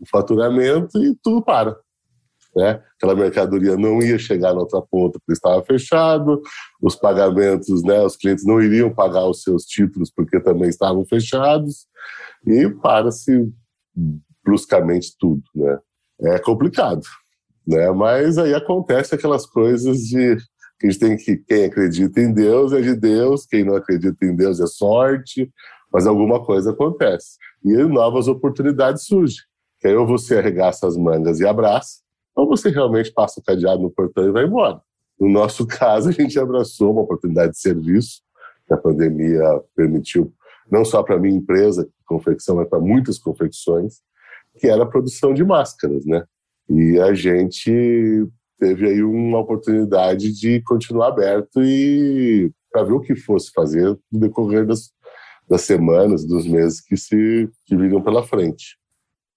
o 0.00 0.06
faturamento 0.10 1.02
e 1.02 1.14
tudo 1.22 1.42
para. 1.42 1.76
Né? 2.54 2.82
Aquela 2.96 3.14
mercadoria 3.14 3.76
não 3.76 4.02
ia 4.02 4.18
chegar 4.18 4.52
na 4.52 4.60
outra 4.60 4.82
ponta 4.82 5.18
porque 5.18 5.32
estava 5.32 5.62
fechado, 5.64 6.40
os 6.82 6.94
pagamentos, 6.94 7.82
né, 7.82 8.02
os 8.02 8.16
clientes 8.16 8.44
não 8.44 8.60
iriam 8.60 8.92
pagar 8.94 9.26
os 9.26 9.42
seus 9.42 9.64
títulos 9.64 10.10
porque 10.14 10.38
também 10.38 10.68
estavam 10.68 11.04
fechados, 11.06 11.86
e 12.46 12.68
para-se 12.68 13.50
bruscamente 14.44 15.16
tudo. 15.18 15.42
Né? 15.54 15.78
É 16.22 16.38
complicado, 16.38 17.02
né? 17.66 17.90
mas 17.90 18.36
aí 18.36 18.52
acontece 18.52 19.14
aquelas 19.14 19.46
coisas 19.46 19.98
de 20.00 20.36
que 20.78 20.88
a 20.88 20.90
gente 20.90 21.00
tem 21.00 21.16
que, 21.16 21.36
quem 21.36 21.64
acredita 21.64 22.20
em 22.20 22.34
Deus 22.34 22.72
é 22.72 22.80
de 22.80 22.94
Deus, 22.96 23.46
quem 23.46 23.64
não 23.64 23.76
acredita 23.76 24.26
em 24.26 24.34
Deus 24.34 24.60
é 24.60 24.66
sorte, 24.66 25.50
mas 25.92 26.06
alguma 26.06 26.44
coisa 26.44 26.72
acontece. 26.72 27.36
E 27.64 27.76
novas 27.84 28.26
oportunidades 28.26 29.04
surgem. 29.04 29.44
Que 29.82 29.88
aí 29.88 29.96
ou 29.96 30.06
você 30.06 30.38
arregaça 30.38 30.86
as 30.86 30.96
mangas 30.96 31.40
e 31.40 31.46
abraça, 31.46 32.00
ou 32.36 32.46
você 32.46 32.70
realmente 32.70 33.12
passa 33.12 33.40
o 33.40 33.42
cadeado 33.42 33.82
no 33.82 33.90
portão 33.90 34.26
e 34.26 34.30
vai 34.30 34.44
embora. 34.44 34.80
No 35.18 35.28
nosso 35.28 35.66
caso, 35.68 36.08
a 36.08 36.12
gente 36.12 36.38
abraçou 36.38 36.92
uma 36.92 37.02
oportunidade 37.02 37.52
de 37.52 37.58
serviço 37.58 38.22
que 38.66 38.72
a 38.72 38.76
pandemia 38.76 39.42
permitiu, 39.74 40.32
não 40.70 40.84
só 40.84 41.02
para 41.02 41.16
a 41.16 41.18
minha 41.18 41.36
empresa, 41.36 41.88
confecção, 42.06 42.56
mas 42.56 42.68
para 42.68 42.78
muitas 42.78 43.18
confecções, 43.18 44.00
que 44.58 44.68
era 44.68 44.84
a 44.84 44.86
produção 44.86 45.34
de 45.34 45.44
máscaras, 45.44 46.06
né? 46.06 46.24
E 46.70 47.00
a 47.00 47.12
gente 47.12 48.24
teve 48.60 48.86
aí 48.86 49.02
uma 49.02 49.40
oportunidade 49.40 50.32
de 50.32 50.60
continuar 50.62 51.08
aberto 51.08 51.60
e 51.60 52.52
para 52.70 52.84
ver 52.84 52.92
o 52.92 53.00
que 53.00 53.16
fosse 53.16 53.50
fazer 53.52 53.98
no 54.10 54.20
decorrer 54.20 54.64
das, 54.64 54.92
das 55.48 55.62
semanas, 55.62 56.24
dos 56.24 56.46
meses 56.46 56.80
que 56.80 56.96
se 56.96 57.50
que 57.66 57.76
pela 58.00 58.22
frente. 58.22 58.78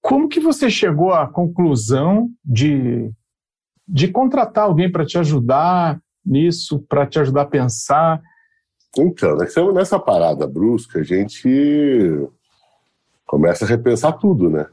Como 0.05 0.29
que 0.29 0.39
você 0.39 0.69
chegou 0.69 1.11
à 1.11 1.25
conclusão 1.27 2.29
de, 2.45 3.11
de 3.87 4.07
contratar 4.07 4.65
alguém 4.65 4.91
para 4.91 5.03
te 5.03 5.17
ajudar 5.17 5.99
nisso, 6.23 6.85
para 6.87 7.07
te 7.07 7.17
ajudar 7.17 7.41
a 7.41 7.47
pensar? 7.47 8.21
Então, 8.95 9.35
nessa 9.73 9.97
parada 9.97 10.45
brusca, 10.45 10.99
a 10.99 11.03
gente 11.03 11.49
começa 13.25 13.65
a 13.65 13.67
repensar 13.67 14.11
tudo, 14.11 14.47
né? 14.47 14.67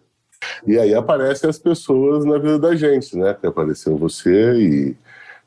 E 0.66 0.78
aí 0.78 0.94
aparecem 0.94 1.48
as 1.48 1.58
pessoas 1.58 2.26
na 2.26 2.36
vida 2.36 2.58
da 2.58 2.76
gente, 2.76 3.16
né? 3.16 3.32
Que 3.32 3.46
apareceu 3.46 3.96
você 3.96 4.52
e, 4.52 4.96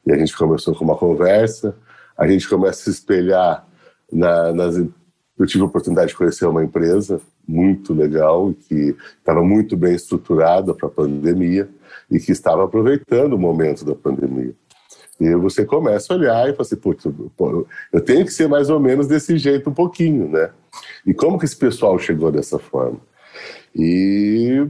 e 0.03 0.11
a 0.11 0.17
gente 0.17 0.35
começou 0.35 0.73
com 0.73 0.83
uma 0.83 0.97
conversa, 0.97 1.77
a 2.17 2.27
gente 2.27 2.49
começa 2.49 2.81
a 2.81 2.83
se 2.85 2.89
espelhar 2.89 3.67
na, 4.11 4.51
nas. 4.51 4.77
Eu 4.77 5.45
tive 5.45 5.63
a 5.63 5.67
oportunidade 5.67 6.07
de 6.07 6.17
conhecer 6.17 6.47
uma 6.47 6.63
empresa 6.63 7.21
muito 7.47 7.93
legal 7.93 8.53
que 8.67 8.95
estava 9.17 9.43
muito 9.43 9.77
bem 9.77 9.93
estruturada 9.93 10.73
para 10.73 10.87
a 10.87 10.91
pandemia 10.91 11.69
e 12.09 12.19
que 12.19 12.31
estava 12.31 12.63
aproveitando 12.65 13.33
o 13.33 13.39
momento 13.39 13.85
da 13.85 13.95
pandemia. 13.95 14.53
E 15.19 15.33
você 15.35 15.65
começa 15.65 16.13
a 16.13 16.17
olhar 16.17 16.49
e 16.49 16.51
fala 16.51 16.61
assim, 16.61 16.75
putz, 16.75 17.05
eu 17.05 18.01
tenho 18.01 18.25
que 18.25 18.33
ser 18.33 18.47
mais 18.47 18.69
ou 18.69 18.79
menos 18.79 19.07
desse 19.07 19.37
jeito 19.37 19.69
um 19.69 19.73
pouquinho, 19.73 20.29
né? 20.29 20.49
E 21.05 21.13
como 21.13 21.39
que 21.39 21.45
esse 21.45 21.55
pessoal 21.55 21.97
chegou 21.97 22.31
dessa 22.31 22.59
forma? 22.59 22.99
E 23.73 24.67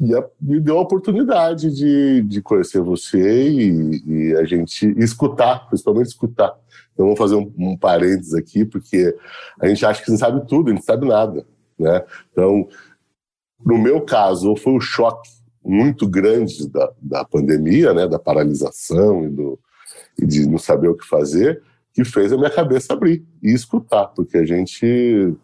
e 0.00 0.14
a, 0.14 0.24
me 0.40 0.58
deu 0.60 0.78
a 0.78 0.82
oportunidade 0.82 1.70
de, 1.72 2.22
de 2.22 2.42
conhecer 2.42 2.80
você 2.80 3.48
e, 3.48 4.02
e, 4.04 4.34
a 4.34 4.44
gente 4.44 4.86
escutar, 4.98 5.68
principalmente 5.68 6.08
escutar. 6.08 6.52
Então, 6.92 7.06
vamos 7.06 7.18
fazer 7.18 7.36
um, 7.36 7.52
um 7.56 7.76
parênteses 7.76 8.34
aqui, 8.34 8.64
porque 8.64 9.16
a 9.60 9.68
gente 9.68 9.86
acha 9.86 10.02
que 10.02 10.10
não 10.10 10.18
sabe 10.18 10.46
tudo, 10.48 10.70
a 10.70 10.74
gente 10.74 10.84
sabe 10.84 11.06
nada. 11.06 11.46
Né? 11.78 12.04
Então, 12.30 12.68
no 13.64 13.78
meu 13.78 14.00
caso, 14.02 14.56
foi 14.56 14.72
um 14.72 14.80
choque 14.80 15.30
muito 15.64 16.06
grande 16.06 16.68
da, 16.68 16.92
da 17.00 17.24
pandemia, 17.24 17.94
né, 17.94 18.06
da 18.06 18.18
paralisação 18.18 19.24
e, 19.24 19.30
do, 19.30 19.58
e 20.20 20.26
de 20.26 20.46
não 20.46 20.58
saber 20.58 20.88
o 20.88 20.96
que 20.96 21.06
fazer, 21.06 21.62
que 21.92 22.04
fez 22.04 22.32
a 22.32 22.36
minha 22.36 22.50
cabeça 22.50 22.92
abrir 22.92 23.24
e 23.42 23.52
escutar, 23.52 24.08
porque 24.08 24.36
a 24.36 24.44
gente 24.44 25.34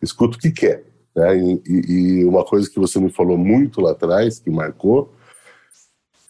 escuta 0.00 0.36
o 0.36 0.40
que 0.40 0.52
quer. 0.52 0.84
Né? 1.16 1.38
E, 1.38 1.62
e, 1.66 2.24
uma 2.24 2.44
coisa 2.44 2.70
que 2.70 2.78
você 2.78 3.00
me 3.00 3.10
falou 3.10 3.36
muito 3.36 3.80
lá 3.80 3.92
atrás, 3.92 4.38
que 4.38 4.50
marcou, 4.50 5.14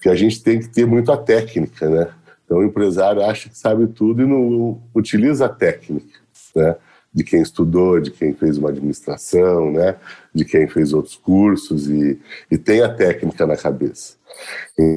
que 0.01 0.09
a 0.09 0.15
gente 0.15 0.43
tem 0.43 0.61
que 0.61 0.69
ter 0.69 0.87
muito 0.87 1.11
a 1.11 1.17
técnica, 1.17 1.89
né? 1.89 2.13
Então 2.45 2.59
o 2.59 2.65
empresário 2.65 3.23
acha 3.23 3.49
que 3.49 3.57
sabe 3.57 3.87
tudo 3.87 4.23
e 4.23 4.27
não 4.27 4.83
utiliza 4.95 5.47
a 5.47 5.49
técnica, 5.49 6.21
né? 6.55 6.77
De 7.15 7.23
quem 7.23 7.41
estudou, 7.41 8.01
de 8.01 8.11
quem 8.11 8.35
fez 8.35 8.59
uma 8.59 8.71
administração, 8.71 9.71
né? 9.71 9.97
De 10.35 10.45
quem 10.45 10.67
fez 10.67 10.93
outros 10.93 11.17
cursos 11.17 11.89
e, 11.89 12.21
e 12.51 12.59
tem 12.59 12.83
a 12.83 12.93
técnica 12.93 13.47
na 13.47 13.57
cabeça. 13.57 14.17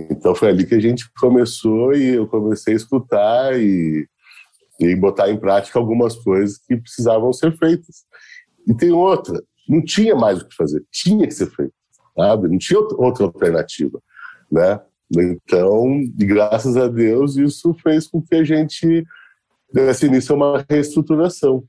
Então 0.10 0.34
foi 0.34 0.50
ali 0.50 0.66
que 0.66 0.76
a 0.76 0.80
gente 0.80 1.10
começou 1.20 1.94
e 1.94 2.16
eu 2.16 2.28
comecei 2.28 2.74
a 2.74 2.78
escutar 2.78 3.60
e, 3.60 4.08
e 4.80 4.96
botar 4.96 5.30
em 5.30 5.38
prática 5.38 5.78
algumas 5.78 6.16
coisas 6.16 6.58
que 6.58 6.76
precisavam 6.76 7.32
ser 7.32 7.56
feitas. 7.58 8.06
E 8.68 8.74
tem 8.74 8.92
outra, 8.92 9.42
não 9.68 9.84
tinha 9.84 10.16
mais 10.16 10.42
o 10.42 10.48
que 10.48 10.56
fazer, 10.56 10.84
tinha 10.92 11.28
que 11.28 11.34
ser 11.34 11.50
feito, 11.52 11.74
sabe? 12.16 12.48
Não 12.48 12.58
tinha 12.58 12.80
outra 12.80 13.26
alternativa, 13.26 14.02
né? 14.52 14.80
Então, 15.16 16.04
graças 16.16 16.76
a 16.76 16.88
Deus, 16.88 17.38
isso 17.38 17.74
fez 17.82 18.08
com 18.08 18.22
que 18.22 18.36
a 18.36 18.44
gente 18.44 19.06
desse 19.72 20.06
início 20.06 20.34
a 20.34 20.36
uma 20.36 20.66
reestruturação, 20.70 21.64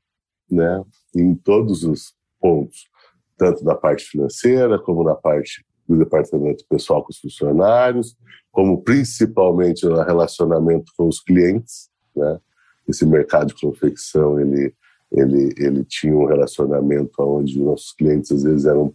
né? 0.51 0.83
Em 1.15 1.35
todos 1.35 1.85
os 1.85 2.15
pontos, 2.41 2.89
tanto 3.37 3.65
na 3.65 3.75
parte 3.75 4.05
financeira, 4.05 4.79
como 4.79 5.03
na 5.03 5.15
parte 5.15 5.65
do 5.89 5.97
departamento 5.97 6.65
pessoal 6.69 7.03
com 7.03 7.11
os 7.11 7.19
funcionários, 7.19 8.17
como 8.53 8.83
principalmente 8.83 9.87
no 9.87 10.03
relacionamento 10.03 10.93
com 10.97 11.09
os 11.09 11.21
clientes, 11.21 11.89
né? 12.15 12.39
Esse 12.87 13.05
mercado 13.05 13.49
de 13.49 13.61
confecção, 13.61 14.41
ele 14.41 14.75
ele, 15.11 15.55
ele 15.57 15.85
tinha 15.85 16.15
um 16.15 16.27
relacionamento 16.27 17.13
onde 17.21 17.59
nossos 17.59 17.93
clientes 17.93 18.31
às 18.31 18.43
vezes 18.43 18.67
eram 18.67 18.93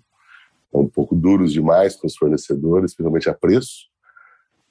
um 0.74 0.88
pouco 0.88 1.16
duros 1.16 1.52
demais 1.52 1.96
com 1.96 2.08
os 2.08 2.16
fornecedores, 2.16 2.94
principalmente 2.94 3.30
a 3.30 3.34
preço, 3.34 3.88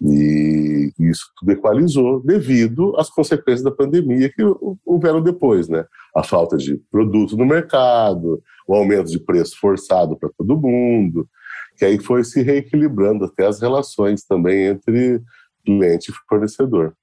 e 0.04 0.92
isso 0.98 1.30
tudo 1.38 1.52
equalizou 1.52 2.20
devido 2.22 2.94
às 2.96 3.08
consequências 3.08 3.62
da 3.62 3.70
pandemia 3.70 4.32
que 4.32 4.42
houveram 4.84 5.22
depois, 5.22 5.68
né? 5.68 5.84
A 6.16 6.24
falta 6.24 6.56
de 6.56 6.76
produto 6.90 7.36
no 7.36 7.46
mercado, 7.46 8.42
o 8.66 8.74
aumento 8.74 9.10
de 9.10 9.20
preço 9.20 9.58
forçado 9.60 10.16
para 10.18 10.30
todo 10.36 10.60
mundo, 10.60 11.28
que 11.76 11.84
aí 11.84 11.98
foi 12.00 12.24
se 12.24 12.42
reequilibrando 12.42 13.24
até 13.24 13.46
as 13.46 13.60
relações 13.60 14.24
também 14.24 14.66
entre 14.66 15.22
cliente 15.64 16.10
e 16.10 16.14
fornecedor. 16.28 16.94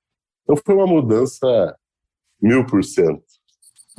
Então 0.44 0.58
foi 0.58 0.75
uma 0.75 0.88
mudança 0.88 1.75
mil 2.41 2.65
por 2.65 2.84
cento 2.84 3.24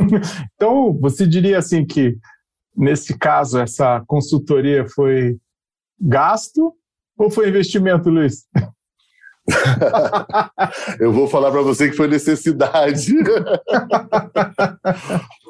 então, 0.55 0.97
você 0.99 1.27
diria 1.27 1.59
assim 1.59 1.85
que, 1.85 2.17
nesse 2.77 3.19
caso, 3.19 3.59
essa 3.59 4.03
consultoria 4.07 4.89
foi 4.89 5.39
gasto 6.01 6.75
ou 7.17 7.31
foi 7.31 7.49
investimento, 7.49 8.09
Luiz? 8.09 8.47
Eu 11.01 11.13
vou 11.13 11.29
falar 11.29 11.51
para 11.51 11.63
você 11.63 11.91
que 11.91 11.97
foi 11.97 12.09
necessidade. 12.09 13.15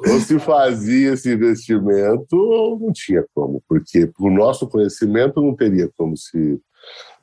ou 0.07 0.19
se 0.19 0.39
fazia 0.39 1.13
esse 1.13 1.33
investimento, 1.33 2.35
ou 2.35 2.79
não 2.79 2.91
tinha 2.91 3.23
como, 3.33 3.61
porque 3.67 4.07
por 4.07 4.31
nosso 4.31 4.67
conhecimento 4.67 5.41
não 5.41 5.55
teria 5.55 5.89
como 5.97 6.17
se, 6.17 6.59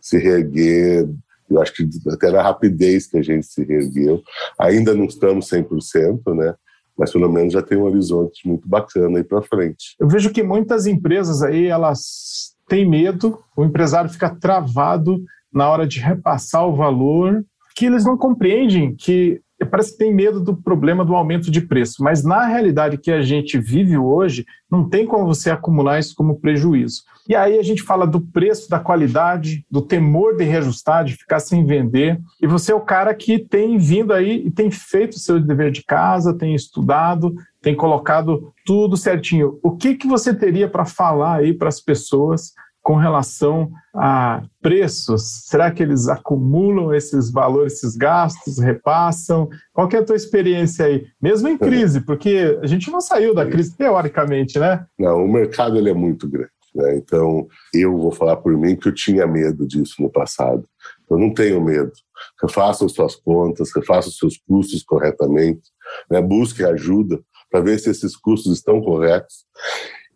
se 0.00 0.18
reerguer. 0.18 1.08
Eu 1.50 1.62
acho 1.62 1.72
que 1.72 1.88
até 2.10 2.30
na 2.30 2.42
rapidez 2.42 3.06
que 3.06 3.18
a 3.18 3.22
gente 3.22 3.46
se 3.46 3.64
reergueu, 3.64 4.22
ainda 4.58 4.94
não 4.94 5.06
estamos 5.06 5.48
100%, 5.50 6.34
né? 6.34 6.54
mas 6.98 7.12
pelo 7.12 7.30
menos 7.30 7.52
já 7.52 7.62
tem 7.62 7.78
um 7.78 7.84
horizonte 7.84 8.46
muito 8.46 8.68
bacana 8.68 9.18
aí 9.18 9.24
para 9.24 9.40
frente. 9.40 9.94
Eu 10.00 10.08
vejo 10.08 10.30
que 10.30 10.42
muitas 10.42 10.84
empresas 10.84 11.42
aí 11.42 11.66
elas 11.66 12.56
têm 12.68 12.88
medo, 12.88 13.38
o 13.56 13.64
empresário 13.64 14.10
fica 14.10 14.28
travado 14.28 15.22
na 15.52 15.68
hora 15.68 15.86
de 15.86 16.00
repassar 16.00 16.66
o 16.66 16.76
valor, 16.76 17.44
que 17.74 17.86
eles 17.86 18.04
não 18.04 18.16
compreendem 18.16 18.94
que 18.94 19.40
parece 19.70 19.92
que 19.92 19.98
tem 19.98 20.14
medo 20.14 20.40
do 20.40 20.56
problema 20.56 21.04
do 21.04 21.14
aumento 21.14 21.50
de 21.50 21.60
preço, 21.60 22.02
mas 22.02 22.22
na 22.22 22.46
realidade 22.46 22.98
que 22.98 23.10
a 23.10 23.22
gente 23.22 23.58
vive 23.58 23.96
hoje, 23.96 24.44
não 24.70 24.88
tem 24.88 25.06
como 25.06 25.26
você 25.26 25.50
acumular 25.50 25.98
isso 25.98 26.14
como 26.16 26.38
prejuízo. 26.38 27.02
E 27.28 27.34
aí 27.34 27.58
a 27.58 27.62
gente 27.62 27.82
fala 27.82 28.06
do 28.06 28.20
preço, 28.20 28.70
da 28.70 28.78
qualidade, 28.78 29.64
do 29.70 29.82
temor 29.82 30.36
de 30.36 30.44
reajustar, 30.44 31.04
de 31.04 31.14
ficar 31.14 31.40
sem 31.40 31.66
vender. 31.66 32.18
E 32.40 32.46
você 32.46 32.72
é 32.72 32.74
o 32.74 32.80
cara 32.80 33.14
que 33.14 33.38
tem 33.38 33.78
vindo 33.78 34.12
aí 34.12 34.46
e 34.46 34.50
tem 34.50 34.70
feito 34.70 35.14
o 35.14 35.18
seu 35.18 35.40
dever 35.40 35.70
de 35.70 35.84
casa, 35.84 36.36
tem 36.36 36.54
estudado, 36.54 37.34
tem 37.60 37.74
colocado 37.74 38.52
tudo 38.64 38.96
certinho. 38.96 39.58
O 39.62 39.76
que, 39.76 39.94
que 39.94 40.06
você 40.06 40.32
teria 40.32 40.68
para 40.68 40.84
falar 40.84 41.36
aí 41.36 41.52
para 41.52 41.68
as 41.68 41.80
pessoas 41.80 42.52
com 42.88 42.94
relação 42.94 43.70
a 43.94 44.42
preços? 44.62 45.44
Será 45.44 45.70
que 45.70 45.82
eles 45.82 46.08
acumulam 46.08 46.94
esses 46.94 47.30
valores, 47.30 47.74
esses 47.74 47.94
gastos, 47.94 48.58
repassam? 48.58 49.46
Qual 49.74 49.86
é 49.92 49.98
a 49.98 50.02
tua 50.02 50.16
experiência 50.16 50.86
aí? 50.86 51.04
Mesmo 51.20 51.48
em 51.48 51.58
crise, 51.58 52.00
porque 52.00 52.58
a 52.62 52.66
gente 52.66 52.90
não 52.90 53.02
saiu 53.02 53.34
da 53.34 53.44
crise 53.44 53.76
teoricamente, 53.76 54.58
né? 54.58 54.86
Não, 54.98 55.22
o 55.22 55.30
mercado 55.30 55.76
ele 55.76 55.90
é 55.90 55.92
muito 55.92 56.26
grande. 56.26 56.48
Né? 56.74 56.96
Então, 56.96 57.46
eu 57.74 57.94
vou 57.94 58.10
falar 58.10 58.36
por 58.36 58.56
mim 58.56 58.74
que 58.74 58.88
eu 58.88 58.94
tinha 58.94 59.26
medo 59.26 59.66
disso 59.66 60.00
no 60.00 60.08
passado. 60.08 60.66
Eu 61.10 61.18
não 61.18 61.34
tenho 61.34 61.62
medo. 61.62 61.92
Refaça 62.40 62.86
as 62.86 62.92
suas 62.92 63.14
contas, 63.16 63.68
refaça 63.76 64.08
os 64.08 64.16
seus 64.16 64.38
custos 64.38 64.82
corretamente, 64.82 65.68
né? 66.10 66.22
busque 66.22 66.64
ajuda 66.64 67.20
para 67.50 67.60
ver 67.60 67.78
se 67.78 67.90
esses 67.90 68.16
custos 68.16 68.54
estão 68.54 68.80
corretos 68.80 69.44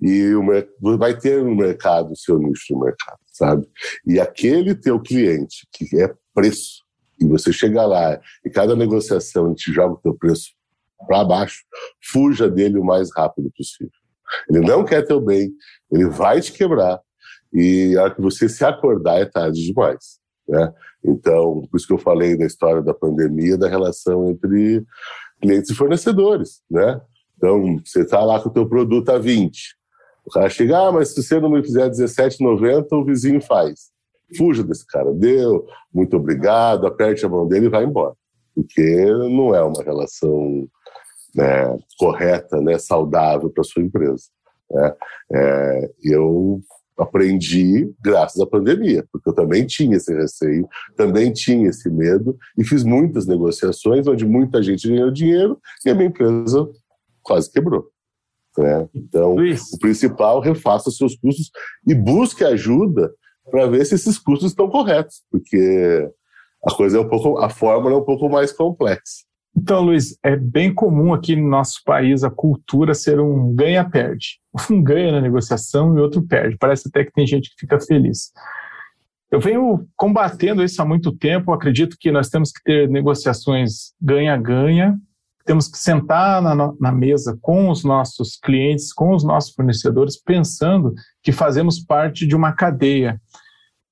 e 0.03 0.35
o, 0.35 0.99
vai 0.99 1.17
ter 1.17 1.45
no 1.45 1.55
mercado 1.55 2.11
o 2.11 2.17
seu 2.17 2.37
nicho 2.37 2.75
de 2.75 2.75
mercado, 2.75 3.21
sabe? 3.33 3.69
E 4.05 4.19
aquele 4.19 4.75
teu 4.75 4.99
cliente 4.99 5.65
que 5.73 6.03
é 6.03 6.13
preço, 6.35 6.83
e 7.21 7.25
você 7.25 7.53
chega 7.53 7.87
lá 7.87 8.21
e 8.45 8.51
cada 8.51 8.75
negociação 8.75 9.55
te 9.55 9.73
joga 9.73 9.95
o 9.95 10.01
teu 10.03 10.13
preço 10.13 10.51
para 11.07 11.25
baixo, 11.25 11.63
fuja 12.03 12.51
dele 12.51 12.79
o 12.79 12.85
mais 12.85 13.11
rápido 13.15 13.49
possível. 13.57 13.93
Ele 14.51 14.61
não 14.61 14.85
quer 14.85 15.07
teu 15.07 15.21
bem, 15.21 15.53
ele 15.93 16.09
vai 16.09 16.41
te 16.41 16.53
quebrar 16.53 17.01
e 17.53 17.97
a 17.97 18.03
hora 18.03 18.15
que 18.15 18.21
você 18.21 18.49
se 18.49 18.65
acordar 18.65 19.21
é 19.21 19.25
tarde 19.25 19.65
demais, 19.65 20.19
né? 20.49 20.73
Então, 21.05 21.63
por 21.71 21.77
isso 21.77 21.87
que 21.87 21.93
eu 21.93 21.99
falei 21.99 22.37
da 22.37 22.47
história 22.47 22.83
da 22.83 22.95
pandemia, 22.95 23.57
da 23.57 23.69
relação 23.69 24.31
entre 24.31 24.85
clientes 25.41 25.71
e 25.71 25.75
fornecedores, 25.75 26.61
né? 26.69 27.01
Então, 27.37 27.81
você 27.85 28.03
está 28.03 28.25
lá 28.25 28.41
com 28.41 28.49
o 28.49 28.53
teu 28.53 28.69
produto 28.69 29.11
a 29.11 29.19
20, 29.19 29.77
o 30.25 30.31
cara 30.31 30.49
chega, 30.49 30.89
ah, 30.89 30.93
mas 30.93 31.09
se 31.09 31.23
você 31.23 31.41
não 31.41 31.51
me 31.51 31.63
fizer 31.63 31.89
17,90, 31.91 32.87
o 32.93 33.05
vizinho 33.05 33.41
faz. 33.41 33.91
Fuja 34.37 34.63
desse 34.63 34.87
cara. 34.87 35.13
Deu, 35.13 35.67
muito 35.93 36.17
obrigado, 36.17 36.87
aperte 36.87 37.25
a 37.27 37.29
mão 37.29 37.47
dele 37.47 37.67
e 37.67 37.71
vai 37.71 37.85
embora. 37.85 38.15
Porque 38.55 39.07
não 39.07 39.55
é 39.55 39.63
uma 39.63 39.83
relação 39.83 40.67
né, 41.35 41.77
correta, 41.99 42.61
né, 42.61 42.79
saudável 42.79 43.51
para 43.51 43.65
sua 43.65 43.83
empresa. 43.83 44.25
Né? 44.71 44.95
É, 45.33 45.91
eu 46.05 46.61
aprendi 46.97 47.93
graças 48.03 48.41
à 48.41 48.47
pandemia, 48.47 49.05
porque 49.11 49.29
eu 49.29 49.35
também 49.35 49.67
tinha 49.67 49.97
esse 49.97 50.15
receio, 50.15 50.69
também 50.97 51.33
tinha 51.33 51.69
esse 51.69 51.91
medo 51.91 52.37
e 52.57 52.65
fiz 52.65 52.85
muitas 52.85 53.27
negociações 53.27 54.07
onde 54.07 54.25
muita 54.25 54.63
gente 54.63 54.89
ganhou 54.89 55.11
dinheiro 55.11 55.59
e 55.85 55.91
a 55.91 55.95
minha 55.95 56.09
empresa 56.09 56.69
quase 57.23 57.51
quebrou. 57.51 57.92
Né? 58.59 58.89
Então, 58.95 59.35
Luiz. 59.35 59.73
o 59.73 59.79
principal, 59.79 60.41
refaça 60.41 60.91
seus 60.91 61.17
custos 61.17 61.51
e 61.87 61.95
busque 61.95 62.45
ajuda 62.45 63.13
para 63.51 63.67
ver 63.67 63.85
se 63.85 63.95
esses 63.95 64.19
custos 64.19 64.51
estão 64.51 64.69
corretos, 64.69 65.23
porque 65.31 66.09
a 66.65 66.75
coisa 66.75 66.99
é 66.99 67.01
um 67.01 67.09
pouco, 67.09 67.39
a 67.39 67.49
fórmula 67.49 67.95
é 67.95 67.99
um 67.99 68.05
pouco 68.05 68.29
mais 68.29 68.53
complexa. 68.53 69.25
Então, 69.55 69.83
Luiz, 69.83 70.17
é 70.23 70.35
bem 70.35 70.73
comum 70.73 71.13
aqui 71.13 71.37
no 71.37 71.47
nosso 71.47 71.83
país 71.85 72.25
a 72.25 72.31
cultura 72.31 72.95
ser 72.95 73.21
um 73.21 73.55
ganha-perde. 73.55 74.41
Um 74.71 74.83
ganha 74.83 75.13
na 75.13 75.21
negociação 75.21 75.97
e 75.97 76.01
outro 76.01 76.23
perde. 76.27 76.57
Parece 76.59 76.89
até 76.89 77.05
que 77.05 77.13
tem 77.13 77.27
gente 77.27 77.51
que 77.51 77.61
fica 77.61 77.81
feliz. 77.81 78.33
Eu 79.31 79.41
venho 79.41 79.87
combatendo 79.97 80.63
isso 80.63 80.81
há 80.81 80.85
muito 80.85 81.11
tempo. 81.11 81.53
Acredito 81.53 81.97
que 81.99 82.13
nós 82.13 82.29
temos 82.29 82.53
que 82.53 82.63
ter 82.63 82.89
negociações 82.89 83.95
ganha-ganha 84.01 84.99
temos 85.45 85.69
que 85.69 85.79
sentar 85.79 86.41
na, 86.43 86.73
na, 86.79 86.93
mesa 86.93 87.39
com 87.41 87.71
os 87.71 87.85
nossos 87.85 88.37
clientes, 88.37 88.93
com 88.93 89.15
os 89.15 89.25
nossos 89.25 89.55
fornecedores, 89.55 90.21
pensando 90.21 90.95
que 91.23 91.33
fazemos 91.33 91.81
parte 91.81 92.27
de 92.27 92.37
uma 92.37 92.53
cadeia. 92.53 93.21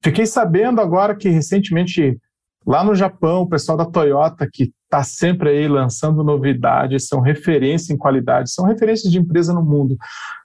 Fiquei 0.02 0.26
sabendo 0.26 0.80
agora 0.80 1.14
que 1.14 1.28
recentemente, 1.28 2.18
lá 2.66 2.82
no 2.82 2.94
Japão, 2.94 3.42
o 3.42 3.48
pessoal 3.48 3.76
da 3.76 3.84
Toyota, 3.84 4.48
que 4.50 4.72
está 4.84 5.02
sempre 5.02 5.50
aí 5.50 5.68
lançando 5.68 6.24
novidades, 6.24 7.06
são 7.06 7.20
referência 7.20 7.92
em 7.92 7.96
qualidade, 7.96 8.50
são 8.50 8.64
referências 8.64 9.12
de 9.12 9.18
empresa 9.18 9.52
no 9.52 9.62
mundo. 9.62 9.96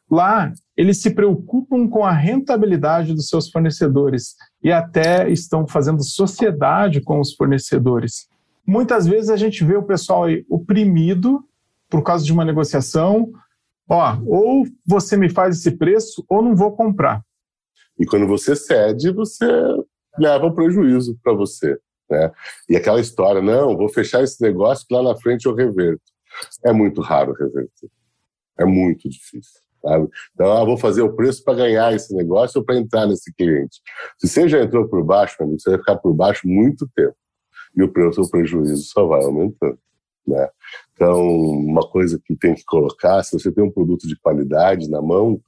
Lá, 0.09 0.51
eles 0.77 1.01
se 1.01 1.09
preocupam 1.09 1.87
com 1.87 2.03
a 2.03 2.11
rentabilidade 2.11 3.13
dos 3.13 3.27
seus 3.27 3.49
fornecedores 3.49 4.35
e 4.63 4.71
até 4.71 5.29
estão 5.29 5.67
fazendo 5.67 6.03
sociedade 6.03 7.01
com 7.01 7.19
os 7.19 7.33
fornecedores. 7.33 8.27
Muitas 8.65 9.05
vezes 9.05 9.29
a 9.29 9.37
gente 9.37 9.63
vê 9.63 9.75
o 9.75 9.83
pessoal 9.83 10.25
oprimido 10.49 11.43
por 11.89 12.01
causa 12.01 12.25
de 12.25 12.33
uma 12.33 12.43
negociação. 12.43 13.31
Ó, 13.87 14.17
ou 14.25 14.65
você 14.85 15.15
me 15.15 15.29
faz 15.29 15.59
esse 15.59 15.71
preço 15.71 16.25
ou 16.27 16.41
não 16.41 16.55
vou 16.55 16.75
comprar. 16.75 17.21
E 17.99 18.05
quando 18.05 18.27
você 18.27 18.55
cede, 18.55 19.11
você 19.11 19.45
leva 20.17 20.47
um 20.47 20.53
prejuízo 20.53 21.17
para 21.23 21.33
você. 21.33 21.77
Né? 22.09 22.31
E 22.67 22.75
aquela 22.75 22.99
história, 22.99 23.41
não, 23.41 23.77
vou 23.77 23.87
fechar 23.87 24.23
esse 24.23 24.41
negócio 24.41 24.85
que 24.87 24.93
lá 24.93 25.03
na 25.03 25.15
frente 25.15 25.45
eu 25.45 25.53
reverto. 25.53 26.01
É 26.65 26.73
muito 26.73 27.01
raro 27.01 27.33
reverter. 27.33 27.89
É 28.59 28.65
muito 28.65 29.07
difícil. 29.07 29.61
Sabe? 29.81 30.09
Então, 30.33 30.51
ah, 30.51 30.65
vou 30.65 30.77
fazer 30.77 31.03
o 31.03 31.15
preço 31.15 31.43
para 31.43 31.53
ganhar 31.53 31.93
esse 31.93 32.13
negócio 32.15 32.59
ou 32.59 32.65
para 32.65 32.77
entrar 32.77 33.05
nesse 33.05 33.31
cliente. 33.35 33.79
Se 34.17 34.27
você 34.27 34.49
já 34.49 34.63
entrou 34.63 34.89
por 34.89 35.03
baixo, 35.03 35.41
amigo, 35.43 35.59
você 35.59 35.69
vai 35.69 35.79
ficar 35.79 35.97
por 35.97 36.13
baixo 36.13 36.47
muito 36.47 36.89
tempo 36.95 37.15
e 37.75 37.83
o 37.83 38.13
seu 38.13 38.29
prejuízo 38.29 38.83
só 38.83 39.05
vai 39.05 39.23
aumentando. 39.23 39.77
Né? 40.27 40.49
Então, 40.93 41.21
uma 41.21 41.87
coisa 41.87 42.19
que 42.23 42.35
tem 42.35 42.55
que 42.55 42.63
colocar, 42.65 43.23
se 43.23 43.37
você 43.37 43.51
tem 43.51 43.63
um 43.63 43.71
produto 43.71 44.07
de 44.07 44.15
qualidade 44.15 44.89
na 44.89 45.01
mão, 45.01 45.39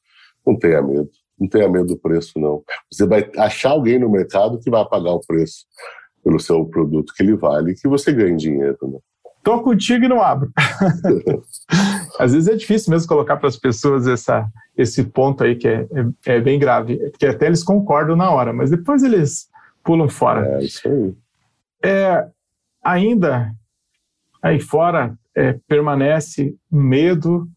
não 0.46 0.58
tenha 0.58 0.82
medo. 0.82 1.10
Não 1.40 1.48
tenha 1.48 1.70
medo 1.70 1.86
do 1.88 1.98
preço, 1.98 2.40
não. 2.40 2.64
Você 2.92 3.06
vai 3.06 3.30
achar 3.38 3.70
alguém 3.70 4.00
no 4.00 4.10
mercado 4.10 4.60
que 4.60 4.70
vai 4.70 4.84
pagar 4.88 5.12
o 5.12 5.22
preço 5.22 5.66
pelo 6.24 6.40
seu 6.40 6.66
produto 6.66 7.14
que 7.16 7.24
ele 7.24 7.36
vale 7.36 7.72
e 7.72 7.76
que 7.76 7.88
você 7.88 8.12
ganhe 8.12 8.36
dinheiro. 8.36 8.78
Né? 8.82 9.00
Tô 9.44 9.62
contigo 9.62 10.06
e 10.06 10.08
não 10.08 10.22
abro. 10.22 10.52
Às 12.20 12.34
vezes 12.34 12.50
é 12.50 12.56
difícil 12.56 12.92
mesmo 12.92 13.08
colocar 13.08 13.38
para 13.38 13.48
as 13.48 13.56
pessoas 13.56 14.08
essa, 14.08 14.46
esse 14.76 15.04
ponto 15.04 15.44
aí 15.44 15.56
que 15.56 15.68
é, 15.68 15.88
é, 16.26 16.36
é, 16.36 16.42
bem 16.42 16.58
grave, 16.60 16.98
porque 17.12 17.28
até 17.28 17.46
eles 17.46 17.64
concordam 17.64 18.16
na 18.16 18.32
hora, 18.32 18.52
mas 18.52 18.72
depois 18.72 19.04
eles 19.04 19.48
pulam 19.84 20.10
fora. 20.10 20.60
É 20.60 20.64
isso 20.64 20.88
aí. 20.88 21.16
É, 21.84 22.28
ainda 22.84 23.54
aí 24.42 24.60
fora 24.60 25.18
é, 25.36 25.54
permanece 25.68 26.56
medo. 26.72 27.48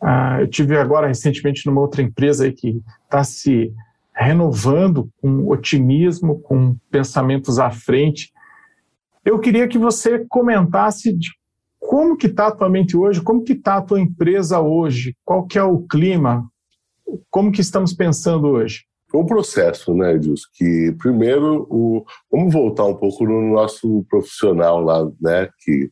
Ah, 0.00 0.40
eu 0.40 0.48
tive 0.48 0.76
agora 0.76 1.06
recentemente 1.06 1.66
numa 1.66 1.80
outra 1.80 2.02
empresa 2.02 2.44
aí 2.44 2.52
que 2.52 2.82
está 3.04 3.24
se 3.24 3.72
renovando 4.14 5.10
com 5.20 5.48
otimismo, 5.48 6.40
com 6.40 6.76
pensamentos 6.90 7.58
à 7.58 7.70
frente. 7.70 8.32
Eu 9.24 9.38
queria 9.38 9.68
que 9.68 9.78
você 9.78 10.24
comentasse 10.28 11.12
de 11.12 11.30
como 11.78 12.16
que 12.16 12.26
está 12.26 12.48
a 12.48 12.52
tua 12.52 12.68
mente 12.68 12.96
hoje, 12.96 13.22
como 13.22 13.44
que 13.44 13.52
está 13.52 13.76
a 13.76 13.82
tua 13.82 14.00
empresa 14.00 14.60
hoje, 14.60 15.16
qual 15.24 15.46
que 15.46 15.58
é 15.58 15.62
o 15.62 15.80
clima, 15.82 16.48
como 17.30 17.52
que 17.52 17.60
estamos 17.60 17.92
pensando 17.92 18.48
hoje? 18.48 18.84
Um 19.16 19.26
processo, 19.26 19.94
né, 19.94 20.14
Edilson, 20.14 20.46
que 20.54 20.94
primeiro, 20.98 21.66
o, 21.70 22.04
vamos 22.30 22.52
voltar 22.52 22.84
um 22.84 22.94
pouco 22.94 23.24
no 23.24 23.54
nosso 23.54 24.04
profissional 24.10 24.80
lá, 24.80 25.10
né, 25.20 25.48
que 25.60 25.90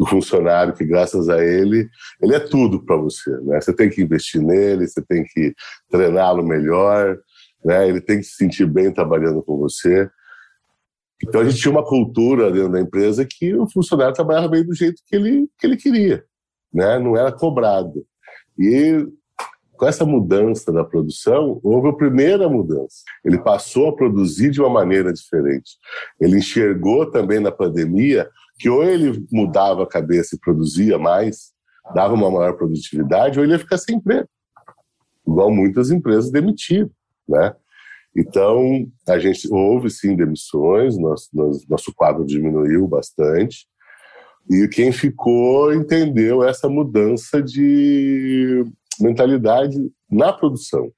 o 0.00 0.06
funcionário 0.06 0.74
que 0.74 0.84
graças 0.84 1.28
a 1.28 1.42
ele, 1.44 1.88
ele 2.20 2.34
é 2.34 2.40
tudo 2.40 2.84
para 2.84 2.96
você, 2.96 3.30
né, 3.42 3.60
você 3.60 3.74
tem 3.74 3.88
que 3.88 4.02
investir 4.02 4.42
nele, 4.42 4.88
você 4.88 5.00
tem 5.02 5.24
que 5.24 5.54
treiná-lo 5.88 6.42
melhor, 6.42 7.16
né, 7.64 7.88
ele 7.88 8.00
tem 8.00 8.18
que 8.18 8.24
se 8.24 8.36
sentir 8.36 8.66
bem 8.66 8.92
trabalhando 8.92 9.42
com 9.42 9.56
você. 9.56 10.10
Então 11.22 11.40
a 11.40 11.44
gente 11.44 11.60
tinha 11.60 11.72
uma 11.72 11.84
cultura 11.84 12.50
dentro 12.50 12.72
da 12.72 12.80
empresa 12.80 13.24
que 13.24 13.54
o 13.54 13.70
funcionário 13.70 14.14
trabalhava 14.14 14.48
bem 14.48 14.64
do 14.64 14.74
jeito 14.74 15.00
que 15.06 15.14
ele, 15.14 15.48
que 15.58 15.66
ele 15.66 15.76
queria, 15.76 16.24
né, 16.72 16.98
não 16.98 17.16
era 17.16 17.30
cobrado. 17.30 18.04
E 18.58 19.06
com 19.76 19.86
essa 19.86 20.04
mudança 20.04 20.72
da 20.72 20.84
produção, 20.84 21.60
houve 21.62 21.88
a 21.88 21.92
primeira 21.92 22.48
mudança. 22.48 23.02
Ele 23.24 23.38
passou 23.38 23.88
a 23.88 23.96
produzir 23.96 24.50
de 24.50 24.60
uma 24.60 24.70
maneira 24.70 25.12
diferente. 25.12 25.76
Ele 26.20 26.38
enxergou 26.38 27.10
também 27.10 27.40
na 27.40 27.50
pandemia 27.50 28.28
que 28.58 28.68
ou 28.68 28.84
ele 28.84 29.26
mudava 29.32 29.82
a 29.82 29.88
cabeça 29.88 30.36
e 30.36 30.38
produzia 30.38 30.96
mais, 30.96 31.52
dava 31.94 32.14
uma 32.14 32.30
maior 32.30 32.56
produtividade, 32.56 33.38
ou 33.38 33.44
ele 33.44 33.52
ia 33.52 33.58
ficar 33.58 33.78
sem 33.78 33.96
emprego. 33.96 34.28
Igual 35.26 35.50
muitas 35.50 35.90
empresas 35.90 36.30
demitiram, 36.30 36.90
né? 37.28 37.54
Então, 38.16 38.86
a 39.08 39.18
gente 39.18 39.52
houve 39.52 39.90
sim 39.90 40.14
demissões, 40.14 40.96
nosso, 40.96 41.28
nosso 41.68 41.92
quadro 41.92 42.24
diminuiu 42.24 42.86
bastante, 42.86 43.66
e 44.48 44.68
quem 44.68 44.92
ficou 44.92 45.72
entendeu 45.72 46.44
essa 46.44 46.68
mudança 46.68 47.42
de 47.42 48.62
mentalidade 49.00 49.78
na 50.10 50.32
produção. 50.32 50.90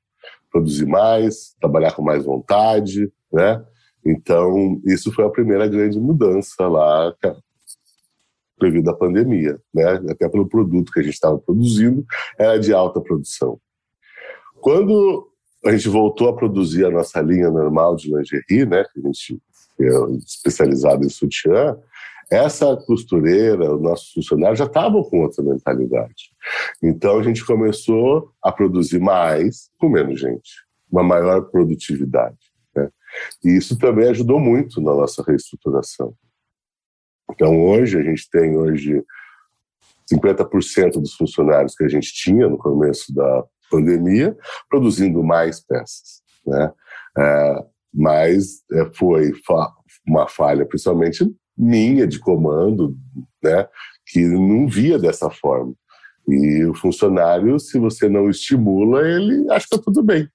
Produzir 0.51 0.87
mais, 0.87 1.55
trabalhar 1.61 1.93
com 1.93 2.03
mais 2.03 2.25
vontade, 2.25 3.13
né? 3.33 3.65
Então, 4.05 4.81
isso 4.85 5.13
foi 5.13 5.25
a 5.25 5.31
primeira 5.31 5.67
grande 5.67 5.99
mudança 5.99 6.67
lá 6.69 7.13
devido 8.59 8.89
à 8.89 8.95
pandemia, 8.95 9.61
né? 9.75 10.01
Até 10.11 10.29
pelo 10.29 10.49
produto 10.49 10.93
que 10.93 11.01
a 11.01 11.03
gente 11.03 11.15
estava 11.15 11.39
produzindo, 11.39 12.05
era 12.39 12.59
de 12.59 12.73
alta 12.73 13.01
produção. 13.01 13.61
Quando 14.61 15.29
a 15.65 15.73
gente 15.73 15.89
voltou 15.89 16.29
a 16.29 16.37
produzir 16.37 16.87
a 16.87 16.91
nossa 16.91 17.21
linha 17.21 17.51
normal 17.51 17.97
de 17.97 18.15
lingerie, 18.15 18.65
né? 18.65 18.85
Que 18.85 19.01
a 19.01 19.03
gente 19.03 19.43
é 19.81 19.89
especializado 20.25 21.05
em 21.05 21.09
sutiã. 21.09 21.77
Essa 22.31 22.77
costureira, 22.77 23.73
os 23.75 23.81
nossos 23.81 24.11
funcionários 24.11 24.59
já 24.59 24.65
estavam 24.65 25.03
com 25.05 25.23
outra 25.23 25.45
mentalidade. 25.45 26.31
Então 26.83 27.19
a 27.19 27.23
gente 27.23 27.45
começou 27.45 28.33
a 28.43 28.51
produzir 28.51 28.99
mais 28.99 29.71
com 29.79 29.89
menos 29.89 30.19
gente, 30.19 30.51
uma 30.91 31.05
maior 31.05 31.43
produtividade. 31.43 32.39
Né? 32.75 32.91
E 33.45 33.57
isso 33.57 33.79
também 33.79 34.09
ajudou 34.09 34.41
muito 34.41 34.81
na 34.81 34.93
nossa 34.93 35.23
reestruturação. 35.23 36.15
Então 37.31 37.65
hoje 37.65 37.99
a 37.99 38.03
gente 38.03 38.29
tem 38.29 38.57
hoje 38.57 39.05
50% 40.12 41.01
dos 41.01 41.15
funcionários 41.15 41.77
que 41.77 41.85
a 41.85 41.89
gente 41.89 42.12
tinha 42.12 42.49
no 42.49 42.59
começo 42.59 43.15
da 43.15 43.45
pandemia, 43.71 44.37
produzindo 44.69 45.23
mais 45.23 45.61
peças. 45.61 46.23
Né? 46.45 46.73
É, 47.19 47.65
mas 47.95 48.65
é, 48.73 48.85
foi 48.95 49.33
fa 49.45 49.73
uma 50.07 50.29
falha, 50.29 50.65
principalmente 50.65 51.25
minha, 51.57 52.07
de 52.07 52.19
comando, 52.19 52.97
né? 53.42 53.66
que 54.07 54.25
não 54.25 54.69
via 54.69 54.99
dessa 54.99 55.31
forma. 55.31 55.75
E 56.29 56.64
o 56.64 56.75
funcionário, 56.75 57.59
se 57.59 57.79
você 57.79 58.09
não 58.09 58.29
estimula, 58.29 59.07
ele 59.07 59.51
acha 59.51 59.66
que 59.69 59.75
está 59.75 59.79
tudo 59.79 60.03
bem. 60.03 60.29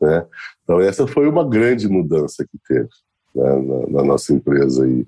Né? 0.00 0.26
Então, 0.62 0.80
essa 0.80 1.06
foi 1.06 1.28
uma 1.28 1.48
grande 1.48 1.88
mudança 1.88 2.44
que 2.44 2.58
teve 2.66 2.88
né, 3.34 3.54
na, 3.54 3.86
na, 3.88 4.04
nossa 4.04 4.32
empresa 4.32 4.88
e, 4.88 5.06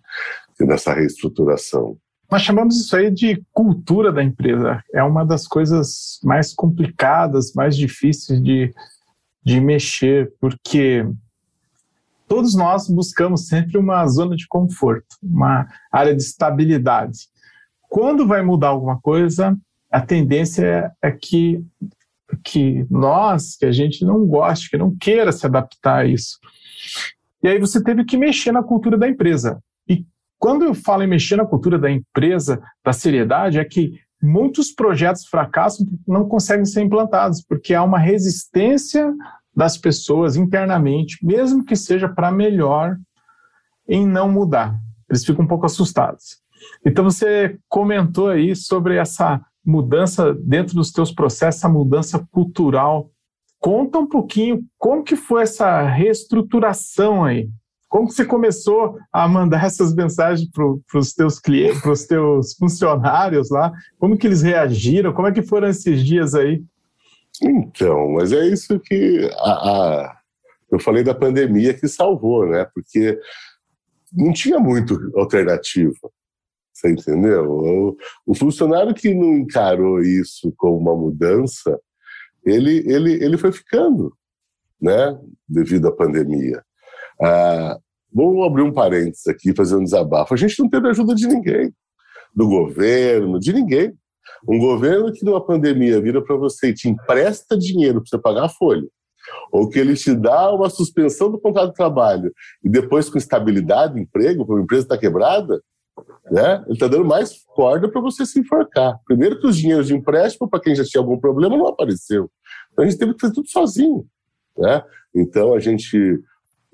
e 0.61 0.65
nessa 0.65 0.93
reestruturação. 0.93 1.97
Nós 2.31 2.43
chamamos 2.43 2.79
isso 2.79 2.95
aí 2.95 3.11
de 3.11 3.43
cultura 3.53 4.13
da 4.13 4.23
empresa. 4.23 4.83
É 4.93 5.03
uma 5.03 5.25
das 5.25 5.47
coisas 5.47 6.19
mais 6.23 6.53
complicadas, 6.53 7.53
mais 7.55 7.77
difíceis 7.77 8.43
de, 8.43 8.75
de 9.43 9.61
mexer, 9.61 10.33
porque 10.39 11.07
todos 12.29 12.55
nós 12.55 12.89
buscamos 12.89 13.49
sempre 13.49 13.79
uma 13.79 14.07
zona 14.07 14.37
de 14.37 14.47
conforto, 14.47 15.17
uma 15.23 15.67
área 15.91 16.15
de 16.15 16.23
estabilidade. 16.23 17.21
Quando 17.89 18.27
vai 18.27 18.43
mudar 18.43 18.69
alguma 18.69 19.01
coisa, 19.01 19.57
a 19.91 20.01
tendência 20.01 20.93
é 21.03 21.11
que, 21.11 21.65
que 22.45 22.87
nós, 22.91 23.57
que 23.57 23.65
a 23.65 23.73
gente 23.73 24.05
não 24.05 24.27
goste, 24.27 24.71
que 24.71 24.77
não 24.77 24.95
queira 24.95 25.33
se 25.33 25.47
adaptar 25.47 26.01
a 26.01 26.05
isso. 26.05 26.39
E 27.43 27.49
aí 27.49 27.59
você 27.59 27.83
teve 27.83 28.05
que 28.05 28.17
mexer 28.17 28.53
na 28.53 28.63
cultura 28.63 28.99
da 28.99 29.09
empresa. 29.09 29.59
E 29.89 30.05
quando 30.39 30.65
eu 30.65 30.75
falo 30.75 31.03
em 31.03 31.09
mexer 31.09 31.37
na 31.37 31.47
cultura 31.47 31.79
da 31.79 31.91
empresa, 31.91 32.61
da 32.85 32.93
seriedade, 32.93 33.59
é 33.59 33.65
que 33.65 33.93
muitos 34.23 34.71
projetos 34.73 35.27
fracassam 35.27 35.87
não 36.07 36.29
conseguem 36.29 36.67
ser 36.67 36.83
implantados, 36.83 37.43
porque 37.43 37.73
há 37.73 37.83
uma 37.83 37.99
resistência 37.99 39.15
das 39.59 39.77
pessoas 39.77 40.37
internamente, 40.37 41.19
mesmo 41.21 41.65
que 41.65 41.75
seja 41.75 42.09
para 42.09 42.31
melhor, 42.31 42.97
em 43.89 44.07
não 44.07 44.31
mudar. 44.31 44.79
Eles 45.11 45.25
ficam 45.25 45.45
um 45.45 45.49
pouco 45.49 45.67
assustados. 45.67 46.39
Então 46.87 47.03
você 47.03 47.59
comentou 47.69 48.29
aí 48.29 48.55
sobre 48.55 48.95
essa 48.95 49.41
mudança 49.67 50.33
dentro 50.33 50.77
dos 50.77 50.93
teus 50.93 51.11
processos, 51.11 51.59
essa 51.59 51.69
mudança 51.69 52.25
cultural. 52.31 53.11
Conta 53.59 53.99
um 53.99 54.07
pouquinho 54.07 54.63
como 54.79 55.03
que 55.03 55.17
foi 55.17 55.43
essa 55.43 55.83
reestruturação 55.83 57.25
aí. 57.25 57.51
Como 57.89 58.07
que 58.07 58.15
você 58.15 58.25
começou 58.25 58.97
a 59.13 59.27
mandar 59.27 59.65
essas 59.67 59.93
mensagens 59.93 60.49
para 60.53 61.01
os 61.01 61.13
teus 61.15 61.41
clientes, 61.41 61.81
para 61.81 61.91
os 61.91 62.05
teus 62.05 62.55
funcionários 62.55 63.51
lá? 63.51 63.73
Como 63.99 64.17
que 64.17 64.29
eles 64.29 64.43
reagiram? 64.43 65.13
Como 65.13 65.27
é 65.27 65.33
que 65.33 65.43
foram 65.43 65.67
esses 65.67 66.07
dias 66.07 66.37
aí? 66.37 66.63
Então, 67.43 68.11
mas 68.13 68.33
é 68.33 68.47
isso 68.47 68.79
que 68.81 69.31
a, 69.39 69.53
a, 69.53 70.19
eu 70.71 70.79
falei 70.79 71.03
da 71.03 71.15
pandemia 71.15 71.75
que 71.75 71.89
salvou, 71.89 72.47
né? 72.47 72.67
Porque 72.75 73.19
não 74.13 74.33
tinha 74.33 74.59
muito 74.59 74.95
alternativa. 75.17 76.11
Você 76.73 76.91
entendeu? 76.91 77.51
O, 77.51 77.97
o 78.27 78.35
funcionário 78.35 78.95
que 78.95 79.13
não 79.13 79.39
encarou 79.39 80.01
isso 80.01 80.53
como 80.57 80.77
uma 80.77 80.95
mudança, 80.95 81.79
ele, 82.45 82.85
ele, 82.87 83.13
ele 83.15 83.37
foi 83.37 83.53
ficando, 83.53 84.13
né? 84.81 85.19
Devido 85.49 85.89
à 85.89 85.93
pandemia. 85.93 86.63
Ah, 87.21 87.79
vamos 88.13 88.47
abrir 88.47 88.63
um 88.63 88.73
parênteses 88.73 89.27
aqui, 89.27 89.55
fazer 89.55 89.77
um 89.77 89.85
desabafo. 89.85 90.35
A 90.35 90.37
gente 90.37 90.59
não 90.61 90.69
teve 90.69 90.89
ajuda 90.89 91.15
de 91.15 91.27
ninguém, 91.27 91.73
do 92.35 92.49
governo, 92.49 93.41
de 93.41 93.53
ninguém. 93.53 93.93
Um 94.49 94.59
governo 94.59 95.13
que 95.13 95.25
numa 95.25 95.45
pandemia 95.45 96.01
vira 96.01 96.23
para 96.23 96.37
você 96.37 96.69
e 96.69 96.75
te 96.75 96.89
empresta 96.89 97.57
dinheiro 97.57 98.01
para 98.01 98.09
você 98.11 98.19
pagar 98.19 98.45
a 98.45 98.49
folha, 98.49 98.87
ou 99.53 99.69
que 99.69 99.79
ele 99.79 99.95
te 99.95 100.15
dá 100.15 100.53
uma 100.53 100.71
suspensão 100.71 101.31
do 101.31 101.41
contrato 101.41 101.71
de 101.71 101.75
trabalho 101.75 102.33
e 102.65 102.69
depois 102.69 103.09
com 103.09 103.19
estabilidade, 103.19 104.01
emprego, 104.01 104.47
porque 104.47 104.61
a 104.61 104.65
empresa 104.65 104.83
está 104.85 104.99
quebrada, 104.99 105.63
né? 106.31 106.63
ele 106.67 106.75
está 106.75 106.87
dando 106.87 107.05
mais 107.05 107.45
corda 107.47 107.89
para 107.89 108.01
você 108.01 108.25
se 108.25 108.41
enforcar. 108.41 108.99
Primeiro 109.07 109.41
que 109.41 109.47
os 109.47 109.57
dinheiros 109.57 109.89
de 109.89 109.95
empréstimo 109.95 110.49
para 110.49 110.61
quem 110.61 110.75
já 110.75 110.85
tinha 110.85 111.01
algum 111.01 111.19
problema 111.19 111.57
não 111.57 111.67
apareceu. 111.67 112.31
Então 112.73 112.85
a 112.85 112.89
gente 112.89 112.99
teve 112.99 113.15
que 113.15 113.21
fazer 113.21 113.35
tudo 113.35 113.49
sozinho. 113.49 114.07
Né? 114.57 114.83
Então 115.15 115.55
a 115.55 115.61
gente 115.61 116.21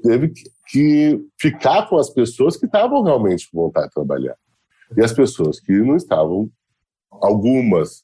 teve 0.03 0.33
que 0.69 1.21
ficar 1.41 1.89
com 1.89 1.97
as 1.97 2.11
pessoas 2.11 2.57
que 2.57 2.67
estavam 2.67 3.03
realmente 3.03 3.49
com 3.51 3.63
vontade 3.63 3.89
de 3.89 3.95
trabalhar. 3.95 4.37
E 4.97 5.03
as 5.03 5.13
pessoas 5.13 5.59
que 5.59 5.73
não 5.73 5.97
estavam, 5.97 6.51
algumas 7.21 8.03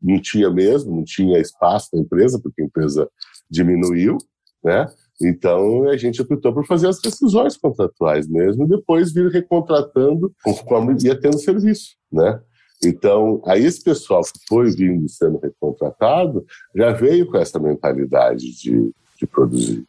não 0.00 0.20
tinha 0.20 0.48
mesmo, 0.50 0.94
não 0.94 1.04
tinha 1.04 1.40
espaço 1.40 1.88
na 1.92 2.00
empresa, 2.00 2.38
porque 2.40 2.62
a 2.62 2.64
empresa 2.64 3.08
diminuiu, 3.50 4.16
né? 4.62 4.86
Então 5.20 5.88
a 5.88 5.96
gente 5.96 6.22
optou 6.22 6.52
por 6.52 6.64
fazer 6.64 6.88
as 6.88 7.00
decisões 7.00 7.56
contratuais 7.56 8.28
mesmo 8.28 8.64
e 8.64 8.68
depois 8.68 9.12
vir 9.12 9.30
recontratando 9.30 10.32
conforme 10.44 10.96
ia 11.02 11.20
tendo 11.20 11.38
serviço, 11.38 11.96
né? 12.12 12.40
Então, 12.84 13.42
aí 13.44 13.64
esse 13.64 13.82
pessoal 13.82 14.22
que 14.22 14.38
foi 14.48 14.70
vindo 14.70 15.08
sendo 15.08 15.38
recontratado 15.38 16.46
já 16.74 16.92
veio 16.92 17.26
com 17.28 17.36
essa 17.36 17.58
mentalidade 17.58 18.56
de, 18.56 18.92
de 19.18 19.26
produzir 19.26 19.84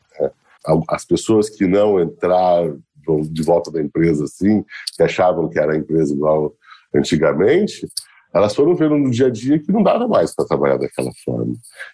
as 0.89 1.05
pessoas 1.05 1.49
que 1.49 1.65
não 1.65 2.01
entraram 2.01 2.79
de 3.31 3.41
volta 3.41 3.71
da 3.71 3.81
empresa 3.81 4.25
assim, 4.25 4.63
que 4.95 5.03
achavam 5.03 5.49
que 5.49 5.59
era 5.59 5.73
a 5.73 5.77
empresa 5.77 6.13
igual 6.13 6.53
antigamente, 6.93 7.87
elas 8.33 8.55
foram 8.55 8.75
vendo 8.75 8.97
no 8.97 9.09
dia 9.09 9.27
a 9.27 9.29
dia 9.29 9.59
que 9.59 9.71
não 9.71 9.81
dava 9.81 10.07
mais 10.07 10.35
para 10.35 10.45
trabalhar 10.45 10.77
daquela 10.77 11.11
forma. 11.25 11.53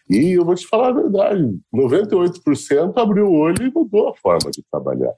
E 0.09 0.31
eu 0.31 0.43
vou 0.45 0.55
te 0.55 0.67
falar 0.67 0.89
a 0.89 0.93
verdade, 0.93 1.57
98% 1.73 2.93
abriu 2.97 3.27
o 3.27 3.37
olho 3.37 3.65
e 3.65 3.71
mudou 3.71 4.09
a 4.09 4.15
forma 4.15 4.51
de 4.51 4.63
trabalhar. 4.69 5.13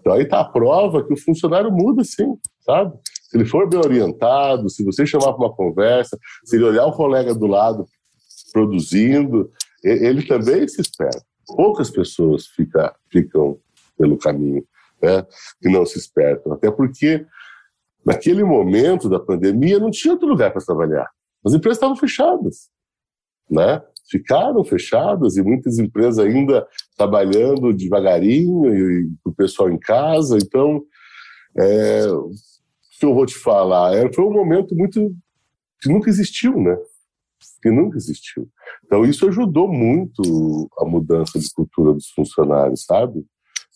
Então 0.00 0.12
aí 0.12 0.22
está 0.22 0.40
a 0.40 0.44
prova 0.44 1.04
que 1.04 1.12
o 1.12 1.20
funcionário 1.20 1.70
muda 1.70 2.02
sim, 2.04 2.36
sabe? 2.60 2.96
Se 3.28 3.36
ele 3.36 3.44
for 3.44 3.68
bem 3.68 3.78
orientado, 3.78 4.68
se 4.68 4.84
você 4.84 5.06
chamar 5.06 5.32
para 5.34 5.46
uma 5.46 5.54
conversa, 5.54 6.18
se 6.44 6.56
ele 6.56 6.64
olhar 6.64 6.86
o 6.86 6.92
colega 6.92 7.34
do 7.34 7.46
lado 7.46 7.86
produzindo, 8.52 9.50
ele 9.84 10.24
também 10.26 10.66
se 10.66 10.80
espera 10.80 11.20
poucas 11.46 11.90
pessoas 11.90 12.46
fica, 12.46 12.94
ficam 13.10 13.58
pelo 13.96 14.18
caminho, 14.18 14.64
né, 15.00 15.24
que 15.62 15.68
não 15.68 15.86
se 15.86 15.98
espertam. 15.98 16.52
Até 16.52 16.70
porque, 16.70 17.24
naquele 18.06 18.44
momento 18.44 19.08
da 19.08 19.18
pandemia, 19.18 19.80
não 19.80 19.90
tinha 19.90 20.14
outro 20.14 20.28
lugar 20.28 20.52
para 20.52 20.64
trabalhar. 20.64 21.10
As 21.44 21.52
empresas 21.52 21.76
estavam 21.76 21.96
fechadas, 21.96 22.68
né? 23.50 23.82
Ficaram 24.08 24.64
fechadas 24.64 25.36
e 25.36 25.42
muitas 25.42 25.78
empresas 25.78 26.24
ainda 26.24 26.64
trabalhando 26.96 27.74
devagarinho 27.74 28.72
e, 28.72 29.10
o 29.24 29.32
pessoal 29.32 29.68
em 29.68 29.78
casa. 29.78 30.38
Então, 30.38 30.80
é, 31.58 32.06
o 32.06 32.30
que 33.00 33.04
eu 33.04 33.12
vou 33.12 33.26
te 33.26 33.34
falar? 33.34 33.94
É, 33.96 34.12
foi 34.12 34.24
um 34.24 34.32
momento 34.32 34.76
muito 34.76 35.12
que 35.80 35.88
nunca 35.88 36.08
existiu, 36.08 36.56
né? 36.60 36.76
Que 37.60 37.70
nunca 37.70 37.96
existiu. 37.96 38.48
Então, 38.84 39.04
isso 39.04 39.28
ajudou 39.28 39.66
muito 39.66 40.70
a 40.78 40.84
mudança 40.84 41.40
de 41.40 41.50
cultura 41.52 41.92
dos 41.92 42.08
funcionários, 42.10 42.84
sabe? 42.84 43.26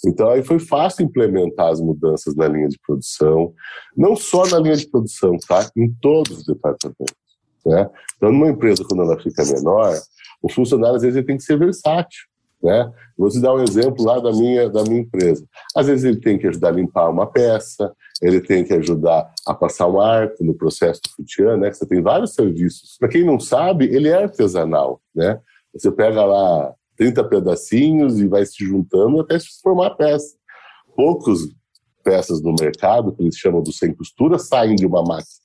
Então, 0.06 0.30
aí 0.30 0.42
foi 0.42 0.58
fácil 0.58 1.04
implementar 1.04 1.68
as 1.68 1.80
mudanças 1.80 2.34
na 2.34 2.48
linha 2.48 2.68
de 2.68 2.78
produção, 2.86 3.52
não 3.96 4.16
só 4.16 4.46
na 4.46 4.58
linha 4.58 4.76
de 4.76 4.88
produção, 4.88 5.36
tá? 5.46 5.68
Em 5.76 5.92
todos 6.00 6.38
os 6.38 6.46
departamentos. 6.46 7.14
Né? 7.66 7.88
Então, 8.16 8.32
numa 8.32 8.48
empresa, 8.48 8.84
quando 8.88 9.02
ela 9.02 9.20
fica 9.20 9.44
menor, 9.44 9.94
o 10.42 10.50
funcionário, 10.50 10.96
às 10.96 11.02
vezes, 11.02 11.16
ele 11.16 11.26
tem 11.26 11.36
que 11.36 11.42
ser 11.42 11.58
versátil. 11.58 12.30
Né? 12.62 12.90
Vou 13.16 13.28
te 13.28 13.40
dar 13.40 13.54
um 13.54 13.62
exemplo 13.62 14.04
lá 14.04 14.18
da 14.18 14.32
minha, 14.32 14.68
da 14.68 14.82
minha 14.84 15.00
empresa. 15.00 15.44
Às 15.74 15.86
vezes 15.86 16.04
ele 16.04 16.20
tem 16.20 16.38
que 16.38 16.46
ajudar 16.46 16.68
a 16.68 16.72
limpar 16.72 17.08
uma 17.08 17.26
peça, 17.26 17.92
ele 18.20 18.40
tem 18.40 18.64
que 18.64 18.74
ajudar 18.74 19.32
a 19.46 19.54
passar 19.54 19.86
um 19.86 20.00
arco 20.00 20.44
no 20.44 20.54
processo 20.54 21.00
do 21.02 21.10
sutiã, 21.10 21.56
né? 21.56 21.72
Você 21.72 21.86
tem 21.86 22.02
vários 22.02 22.34
serviços. 22.34 22.96
Para 22.98 23.08
quem 23.08 23.24
não 23.24 23.40
sabe, 23.40 23.86
ele 23.86 24.08
é 24.08 24.24
artesanal, 24.24 25.00
né? 25.14 25.40
Você 25.72 25.90
pega 25.90 26.22
lá 26.24 26.74
30 27.00 27.24
pedacinhos 27.24 28.20
e 28.20 28.28
vai 28.28 28.44
se 28.44 28.62
juntando 28.62 29.20
até 29.20 29.38
se 29.38 29.58
formar 29.62 29.86
a 29.86 29.94
peça. 29.94 30.36
Poucos 30.94 31.48
peças 32.04 32.42
no 32.42 32.54
mercado, 32.60 33.12
que 33.12 33.22
eles 33.22 33.36
chamam 33.36 33.62
do 33.62 33.72
sem 33.72 33.94
costura, 33.94 34.38
saem 34.38 34.76
de 34.76 34.84
uma 34.84 35.02
máquina. 35.02 35.40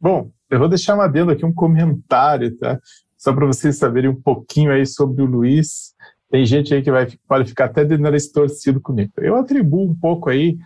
Bom, 0.00 0.30
eu 0.48 0.60
vou 0.60 0.68
deixar 0.68 0.94
uma 0.94 1.06
adendo 1.06 1.32
aqui, 1.32 1.44
um 1.44 1.52
comentário, 1.52 2.56
tá? 2.56 2.80
Só 3.18 3.32
para 3.32 3.46
vocês 3.46 3.78
saberem 3.78 4.10
um 4.10 4.20
pouquinho 4.20 4.70
aí 4.70 4.86
sobre 4.86 5.22
o 5.22 5.26
Luiz 5.26 5.92
Tem 6.30 6.46
gente 6.46 6.72
aí 6.72 6.82
que 6.82 6.90
vai, 6.90 7.08
pode 7.26 7.48
ficar 7.48 7.64
até 7.64 7.84
de 7.84 7.98
nariz 7.98 8.30
torcido 8.30 8.80
comigo. 8.80 9.12
Eu 9.18 9.34
atribuo 9.34 9.90
um 9.90 9.96
pouco 9.96 10.30
aí 10.30 10.56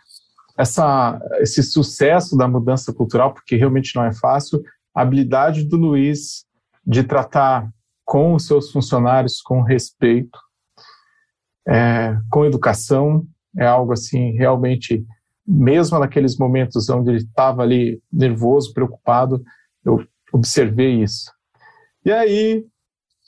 essa, 0.59 1.19
esse 1.41 1.63
sucesso 1.63 2.37
da 2.37 2.47
mudança 2.47 2.93
cultural, 2.93 3.33
porque 3.33 3.57
realmente 3.57 3.97
não 3.97 4.05
é 4.05 4.13
fácil, 4.13 4.63
a 4.95 5.01
habilidade 5.01 5.65
do 5.65 5.79
Luiz 5.79 6.45
de 6.87 7.03
tratar 7.03 7.71
com 8.07 8.35
os 8.35 8.47
seus 8.47 8.71
funcionários 8.71 9.43
com 9.43 9.61
respeito, 9.63 10.39
é, 11.69 12.17
com 12.31 12.45
educação, 12.45 13.27
é 13.59 13.67
algo 13.67 13.93
assim 13.93 14.31
realmente, 14.33 15.05
mesmo 15.45 15.99
naqueles 15.99 16.39
momentos 16.39 16.89
onde 16.89 17.11
ele 17.11 17.19
estava 17.19 17.63
ali 17.63 18.01
nervoso, 18.13 18.73
preocupado, 18.73 19.43
eu 19.85 20.07
observei 20.33 21.03
isso. 21.03 21.33
E 22.05 22.13
aí, 22.13 22.65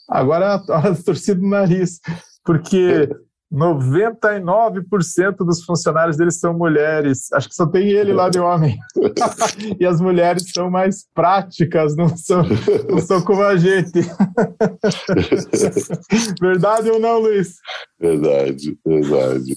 agora 0.09 0.55
a 0.55 0.79
hora 0.79 0.95
da 0.95 1.03
torcida 1.03 1.41
do 1.41 1.49
nariz, 1.49 2.01
porque 2.45 3.09
99% 3.53 5.37
dos 5.39 5.65
funcionários 5.65 6.19
deles 6.19 6.39
são 6.39 6.53
mulheres. 6.53 7.33
Acho 7.33 7.49
que 7.49 7.55
só 7.55 7.67
tem 7.67 7.89
ele 7.89 8.13
lá 8.13 8.29
de 8.29 8.39
homem. 8.39 8.79
e 9.81 9.87
as 9.87 10.01
mulheres 10.01 10.51
são 10.53 10.71
mais 10.71 11.07
práticas, 11.15 11.97
não 11.97 12.15
são, 12.15 12.43
não 12.89 12.99
são 12.99 13.23
como 13.23 13.43
a 13.43 13.57
gente. 13.57 14.01
verdade 16.41 16.91
ou 16.91 17.01
não, 17.01 17.21
Luiz? 17.21 17.57
Verdade, 17.99 18.79
verdade. 18.85 19.57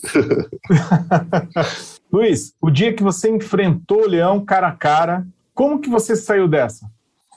Luiz, 2.12 2.54
o 2.62 2.72
dia 2.72 2.94
que 2.94 3.04
você 3.04 3.30
enfrentou 3.30 4.04
o 4.04 4.08
leão 4.08 4.44
cara 4.44 4.70
a 4.70 4.76
cara, 4.76 5.28
como 5.54 5.80
que 5.80 5.90
você 5.90 6.16
saiu 6.16 6.48
dessa? 6.48 6.90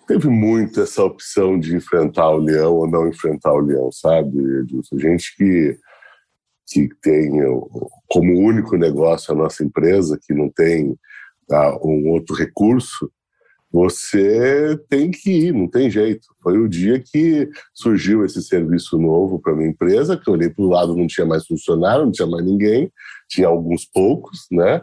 Teve 0.07 0.29
muito 0.29 0.83
essa 0.83 1.03
opção 1.03 1.59
de 1.59 1.75
enfrentar 1.75 2.31
o 2.31 2.39
leão 2.39 2.75
ou 2.75 2.89
não 2.89 3.09
enfrentar 3.09 3.53
o 3.53 3.61
leão, 3.61 3.91
sabe, 3.91 4.39
Edilson? 4.61 4.99
Gente 4.99 5.35
que 5.37 5.79
que 6.67 6.89
tem 7.03 7.31
como 8.09 8.39
único 8.39 8.77
negócio 8.77 9.33
a 9.33 9.37
nossa 9.37 9.63
empresa, 9.65 10.19
que 10.21 10.35
não 10.35 10.49
tem 10.49 10.97
ah, 11.51 11.79
um 11.85 12.09
outro 12.11 12.35
recurso, 12.35 13.11
você 13.75 14.79
tem 14.89 15.11
que 15.11 15.49
ir, 15.49 15.53
não 15.53 15.69
tem 15.69 15.91
jeito. 15.91 16.29
Foi 16.41 16.57
o 16.59 16.69
dia 16.69 17.01
que 17.01 17.51
surgiu 17.75 18.25
esse 18.25 18.41
serviço 18.41 18.97
novo 18.97 19.41
para 19.41 19.55
minha 19.55 19.69
empresa, 19.69 20.17
que 20.17 20.29
eu 20.29 20.35
olhei 20.35 20.49
para 20.49 20.65
o 20.65 20.69
lado, 20.69 20.97
não 20.97 21.09
tinha 21.09 21.27
mais 21.27 21.45
funcionário, 21.45 22.05
não 22.05 22.13
tinha 22.13 22.29
mais 22.29 22.45
ninguém, 22.45 22.89
tinha 23.29 23.49
alguns 23.49 23.85
poucos, 23.85 24.47
né? 24.51 24.81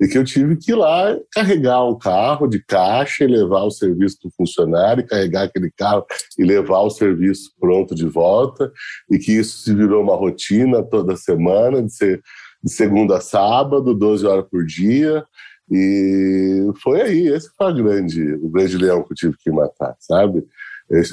E 0.00 0.08
que 0.08 0.16
eu 0.16 0.24
tive 0.24 0.56
que 0.56 0.72
ir 0.72 0.74
lá 0.74 1.14
carregar 1.32 1.84
um 1.84 1.98
carro 1.98 2.46
de 2.46 2.64
caixa 2.64 3.24
e 3.24 3.26
levar 3.26 3.64
o 3.64 3.70
serviço 3.70 4.18
do 4.24 4.30
funcionário, 4.30 5.06
carregar 5.06 5.42
aquele 5.42 5.70
carro 5.70 6.06
e 6.38 6.44
levar 6.44 6.80
o 6.80 6.90
serviço 6.90 7.52
pronto 7.60 7.94
de 7.94 8.06
volta, 8.06 8.72
e 9.10 9.18
que 9.18 9.32
isso 9.32 9.58
se 9.58 9.74
virou 9.74 10.02
uma 10.02 10.16
rotina 10.16 10.82
toda 10.82 11.16
semana, 11.16 11.82
de, 11.82 11.92
ser, 11.92 12.22
de 12.64 12.72
segunda 12.72 13.18
a 13.18 13.20
sábado, 13.20 13.94
12 13.94 14.26
horas 14.26 14.46
por 14.50 14.64
dia, 14.64 15.24
e 15.70 16.68
foi 16.82 17.02
aí, 17.02 17.28
esse 17.28 17.50
foi 17.56 17.72
grande, 17.74 18.34
o 18.34 18.48
grande 18.48 18.76
leão 18.78 19.04
que 19.04 19.12
eu 19.12 19.16
tive 19.16 19.36
que 19.38 19.50
matar, 19.50 19.94
sabe? 20.00 20.44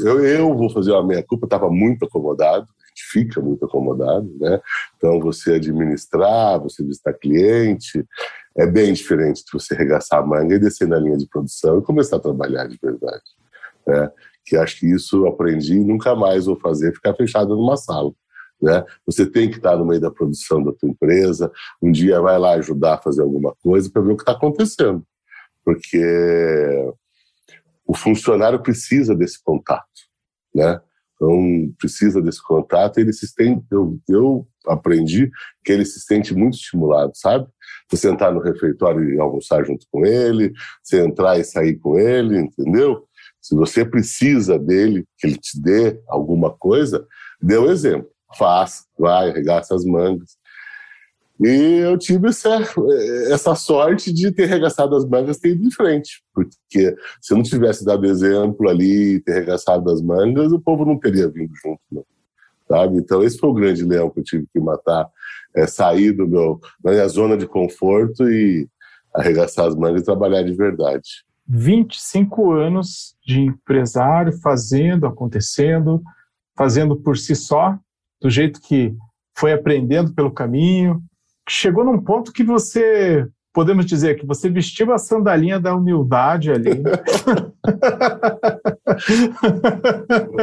Eu, 0.03 0.25
eu 0.25 0.57
vou 0.57 0.69
fazer 0.71 0.95
a 0.95 1.03
minha 1.03 1.21
culpa, 1.21 1.45
estava 1.45 1.69
muito 1.69 2.05
acomodado, 2.05 2.65
fica 3.11 3.39
muito 3.39 3.65
acomodado, 3.65 4.27
né? 4.39 4.59
Então, 4.95 5.19
você 5.19 5.53
administrar, 5.53 6.59
você 6.59 6.83
visitar 6.83 7.13
cliente, 7.13 8.03
é 8.57 8.65
bem 8.65 8.91
diferente 8.91 9.43
de 9.45 9.51
você 9.53 9.75
arregaçar 9.75 10.19
a 10.19 10.25
manga 10.25 10.55
e 10.55 10.59
descer 10.59 10.87
na 10.87 10.97
linha 10.97 11.17
de 11.17 11.27
produção 11.27 11.77
e 11.77 11.83
começar 11.83 12.17
a 12.17 12.19
trabalhar 12.19 12.67
de 12.67 12.77
verdade. 12.81 13.23
Né? 13.85 14.11
Que 14.43 14.57
acho 14.57 14.79
que 14.79 14.87
isso 14.87 15.17
eu 15.17 15.27
aprendi 15.27 15.75
e 15.75 15.83
nunca 15.83 16.15
mais 16.15 16.45
vou 16.45 16.59
fazer, 16.59 16.93
ficar 16.93 17.13
fechado 17.13 17.55
numa 17.55 17.77
sala. 17.77 18.11
Né? 18.59 18.83
Você 19.05 19.25
tem 19.29 19.49
que 19.49 19.57
estar 19.57 19.77
no 19.77 19.85
meio 19.85 20.01
da 20.01 20.09
produção 20.09 20.63
da 20.63 20.73
tua 20.73 20.89
empresa, 20.89 21.51
um 21.79 21.91
dia 21.91 22.19
vai 22.19 22.39
lá 22.39 22.53
ajudar 22.53 22.95
a 22.95 23.01
fazer 23.01 23.21
alguma 23.21 23.55
coisa 23.61 23.89
para 23.91 24.01
ver 24.01 24.13
o 24.13 24.17
que 24.17 24.23
está 24.23 24.31
acontecendo. 24.31 25.05
Porque 25.63 26.93
o 27.85 27.95
funcionário 27.95 28.61
precisa 28.61 29.15
desse 29.15 29.41
contato, 29.43 29.85
né? 30.53 30.81
Então, 31.17 31.73
precisa 31.79 32.21
desse 32.21 32.41
contato. 32.41 32.99
Ele 32.99 33.11
se 33.11 33.27
sente, 33.27 33.65
eu, 33.71 33.99
eu 34.07 34.47
aprendi 34.67 35.29
que 35.65 35.71
ele 35.71 35.83
se 35.83 35.99
sente 35.99 36.33
muito 36.33 36.55
estimulado, 36.55 37.11
sabe? 37.15 37.47
Você 37.89 37.97
sentar 37.97 38.31
no 38.31 38.39
refeitório 38.39 39.09
e 39.09 39.19
almoçar 39.19 39.65
junto 39.65 39.85
com 39.91 40.05
ele, 40.05 40.53
você 40.83 41.03
entrar 41.03 41.39
e 41.39 41.43
sair 41.43 41.75
com 41.77 41.97
ele, 41.97 42.39
entendeu? 42.39 43.03
Se 43.41 43.55
você 43.55 43.83
precisa 43.83 44.59
dele, 44.59 45.05
que 45.17 45.27
ele 45.27 45.37
te 45.37 45.59
dê 45.59 45.99
alguma 46.07 46.51
coisa, 46.55 47.05
dê 47.41 47.57
um 47.57 47.69
exemplo. 47.69 48.09
Faz, 48.37 48.85
vai, 48.99 49.29
arregaça 49.29 49.73
as 49.73 49.85
mangas. 49.85 50.37
E 51.39 51.79
eu 51.83 51.97
tive 51.97 52.29
essa, 52.29 52.59
essa 53.29 53.53
sorte 53.53 54.11
de 54.11 54.31
ter 54.31 54.45
regaçado 54.45 54.95
as 54.95 55.05
mangas 55.05 55.37
e 55.37 55.41
ter 55.41 55.49
ido 55.49 55.65
em 55.65 55.71
frente. 55.71 56.23
Porque 56.33 56.95
se 57.21 57.33
eu 57.33 57.37
não 57.37 57.43
tivesse 57.43 57.85
dado 57.85 58.05
exemplo 58.05 58.67
ali 58.67 59.19
ter 59.21 59.33
regaçado 59.33 59.89
as 59.91 60.01
mangas, 60.01 60.51
o 60.51 60.59
povo 60.59 60.83
não 60.83 60.97
teria 60.99 61.27
vindo 61.29 61.53
junto, 61.63 61.79
não. 61.91 62.05
Sabe? 62.67 62.97
Então, 62.97 63.23
esse 63.23 63.37
foi 63.37 63.49
o 63.49 63.53
grande 63.53 63.85
leão 63.85 64.09
que 64.09 64.19
eu 64.19 64.23
tive 64.23 64.47
que 64.51 64.59
matar. 64.59 65.07
É 65.55 65.65
sair 65.67 66.11
do 66.11 66.27
meu, 66.27 66.59
da 66.83 66.91
minha 66.91 67.07
zona 67.07 67.37
de 67.37 67.47
conforto 67.47 68.29
e 68.29 68.67
arregaçar 69.13 69.67
as 69.67 69.75
mangas 69.75 70.01
e 70.01 70.05
trabalhar 70.05 70.43
de 70.43 70.53
verdade. 70.53 71.23
25 71.47 72.51
anos 72.51 73.15
de 73.25 73.41
empresário, 73.41 74.33
fazendo, 74.41 75.05
acontecendo, 75.05 76.01
fazendo 76.57 76.97
por 76.97 77.17
si 77.17 77.35
só, 77.35 77.77
do 78.19 78.29
jeito 78.29 78.59
que 78.59 78.93
foi 79.37 79.53
aprendendo 79.53 80.13
pelo 80.13 80.31
caminho, 80.31 81.01
chegou 81.47 81.83
num 81.83 81.99
ponto 81.99 82.31
que 82.31 82.43
você, 82.43 83.27
podemos 83.53 83.85
dizer, 83.85 84.19
que 84.19 84.25
você 84.25 84.49
vestiu 84.49 84.91
a 84.93 84.97
sandalinha 84.97 85.59
da 85.59 85.75
humildade 85.75 86.51
ali. 86.51 86.83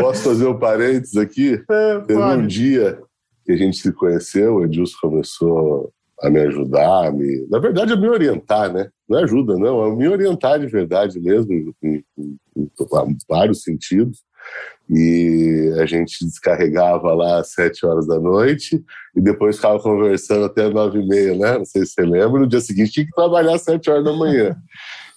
Posso 0.01 0.25
fazer 0.25 0.47
um 0.47 0.59
parênteses 0.59 1.17
aqui? 1.17 1.63
É, 1.71 2.01
Teve 2.01 2.21
pode. 2.21 2.43
um 2.43 2.47
dia 2.47 2.99
que 3.45 3.53
a 3.53 3.57
gente 3.57 3.77
se 3.77 3.93
conheceu, 3.93 4.57
o 4.57 4.65
Edilson 4.65 4.97
começou 5.01 5.93
a 6.23 6.31
me 6.31 6.41
ajudar, 6.41 7.09
a 7.09 7.13
me, 7.13 7.47
na 7.51 7.59
verdade, 7.59 7.93
a 7.93 7.97
me 7.97 8.09
orientar, 8.09 8.73
né? 8.73 8.89
Não 9.07 9.19
é 9.19 9.25
ajuda, 9.25 9.59
não, 9.59 9.83
a 9.83 9.95
me 9.95 10.09
orientar 10.09 10.59
de 10.59 10.67
verdade 10.67 11.21
mesmo, 11.21 11.53
em, 11.53 11.75
em, 11.83 12.05
em, 12.19 12.39
em 12.57 13.19
vários 13.29 13.63
sentidos 13.63 14.23
e 14.89 15.73
a 15.81 15.87
gente 15.87 16.25
descarregava 16.25 17.15
lá 17.15 17.41
às 17.41 17.53
sete 17.53 17.87
horas 17.87 18.07
da 18.07 18.21
noite 18.21 18.85
e 19.17 19.21
depois 19.21 19.57
ficava 19.57 19.81
conversando 19.81 20.45
até 20.45 20.69
nove 20.69 21.01
e 21.01 21.07
meia, 21.07 21.35
né? 21.35 21.59
Não 21.59 21.65
sei 21.65 21.87
se 21.87 21.93
você 21.93 22.03
lembra. 22.03 22.41
No 22.41 22.47
dia 22.47 22.61
seguinte 22.61 22.93
tinha 22.93 23.07
que 23.07 23.13
trabalhar 23.13 23.55
às 23.55 23.63
sete 23.63 23.91
horas 23.91 24.05
da 24.05 24.13
manhã. 24.13 24.55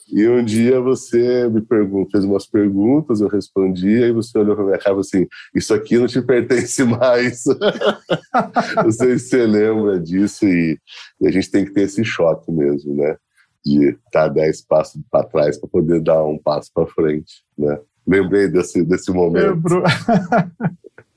E 0.09 0.25
um 0.25 0.43
dia 0.43 0.79
você 0.79 1.49
me 1.49 1.61
perguntou, 1.61 2.09
fez 2.09 2.23
umas 2.23 2.47
perguntas, 2.47 3.19
eu 3.19 3.27
respondia, 3.27 4.07
e 4.07 4.13
você 4.13 4.37
olhou 4.37 4.55
para 4.55 4.63
minha 4.63 4.77
cara 4.77 4.97
assim: 4.97 5.27
Isso 5.53 5.73
aqui 5.73 5.97
não 5.97 6.07
te 6.07 6.21
pertence 6.21 6.81
mais. 6.85 7.43
não 8.81 8.91
sei 8.91 9.19
se 9.19 9.29
você 9.29 9.45
lembra 9.45 9.99
disso, 9.99 10.45
e, 10.45 10.79
e, 11.19 11.27
a 11.27 11.31
gente 11.31 11.51
tem 11.51 11.65
que 11.65 11.73
ter 11.73 11.81
esse 11.81 12.05
choque 12.05 12.49
mesmo, 12.49 12.95
né? 12.95 13.17
De 13.65 13.97
dar 14.13 14.29
dez 14.29 14.61
passos 14.61 15.01
para 15.11 15.27
trás 15.27 15.59
para 15.59 15.69
poder 15.69 15.99
dar 16.01 16.23
um 16.23 16.37
passo 16.37 16.71
para 16.73 16.87
frente, 16.87 17.43
né? 17.57 17.77
Lembrei 18.07 18.47
desse, 18.47 18.83
desse 18.83 19.11
momento. 19.11 19.47
Lembro. 19.47 19.83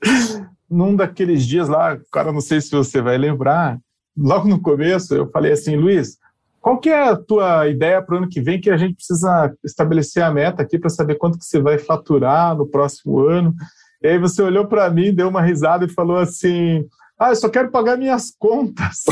Num 0.69 0.95
daqueles 0.95 1.45
dias 1.45 1.67
lá, 1.67 1.97
cara, 2.11 2.31
não 2.31 2.41
sei 2.41 2.59
se 2.59 2.71
você 2.71 3.01
vai 3.01 3.17
lembrar, 3.17 3.79
logo 4.17 4.47
no 4.47 4.61
começo 4.61 5.13
eu 5.13 5.29
falei 5.29 5.51
assim, 5.51 5.75
Luiz, 5.75 6.17
qual 6.61 6.79
que 6.79 6.89
é 6.89 7.09
a 7.09 7.15
tua 7.15 7.67
ideia 7.67 8.01
para 8.01 8.15
o 8.15 8.17
ano 8.19 8.29
que 8.29 8.39
vem 8.39 8.61
que 8.61 8.69
a 8.69 8.77
gente 8.77 8.95
precisa 8.95 9.53
estabelecer 9.63 10.21
a 10.23 10.31
meta 10.31 10.61
aqui 10.61 10.77
para 10.77 10.89
saber 10.89 11.15
quanto 11.15 11.39
que 11.39 11.45
você 11.45 11.59
vai 11.59 11.77
faturar 11.77 12.55
no 12.55 12.67
próximo 12.67 13.19
ano? 13.19 13.53
E 14.01 14.07
aí 14.07 14.19
você 14.19 14.41
olhou 14.41 14.67
para 14.67 14.89
mim, 14.89 15.13
deu 15.13 15.27
uma 15.27 15.41
risada 15.41 15.85
e 15.85 15.89
falou 15.89 16.17
assim: 16.17 16.85
Ah, 17.19 17.29
eu 17.29 17.35
só 17.35 17.49
quero 17.49 17.71
pagar 17.71 17.97
minhas 17.97 18.31
contas. 18.37 19.03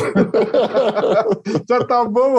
Já 1.67 1.83
tá 1.85 2.05
bom. 2.05 2.35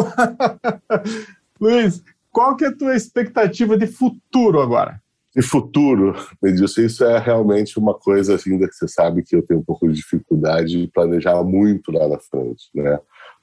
Luiz, 1.60 2.02
qual 2.30 2.56
que 2.56 2.64
é 2.64 2.68
a 2.68 2.76
tua 2.76 2.94
expectativa 2.94 3.76
de 3.76 3.88
futuro 3.88 4.60
agora? 4.60 5.00
De 5.34 5.42
futuro, 5.42 6.14
Edilson, 6.42 6.82
isso 6.82 7.04
é 7.04 7.18
realmente 7.18 7.78
uma 7.78 7.94
coisa 7.94 8.38
ainda 8.46 8.68
que 8.68 8.74
você 8.74 8.88
sabe 8.88 9.22
que 9.22 9.36
eu 9.36 9.42
tenho 9.42 9.60
um 9.60 9.64
pouco 9.64 9.88
de 9.88 9.94
dificuldade 9.94 10.80
de 10.80 10.88
planejar 10.88 11.42
muito 11.44 11.92
lá 11.92 12.08
na 12.08 12.18
frente, 12.18 12.68
né? 12.74 12.98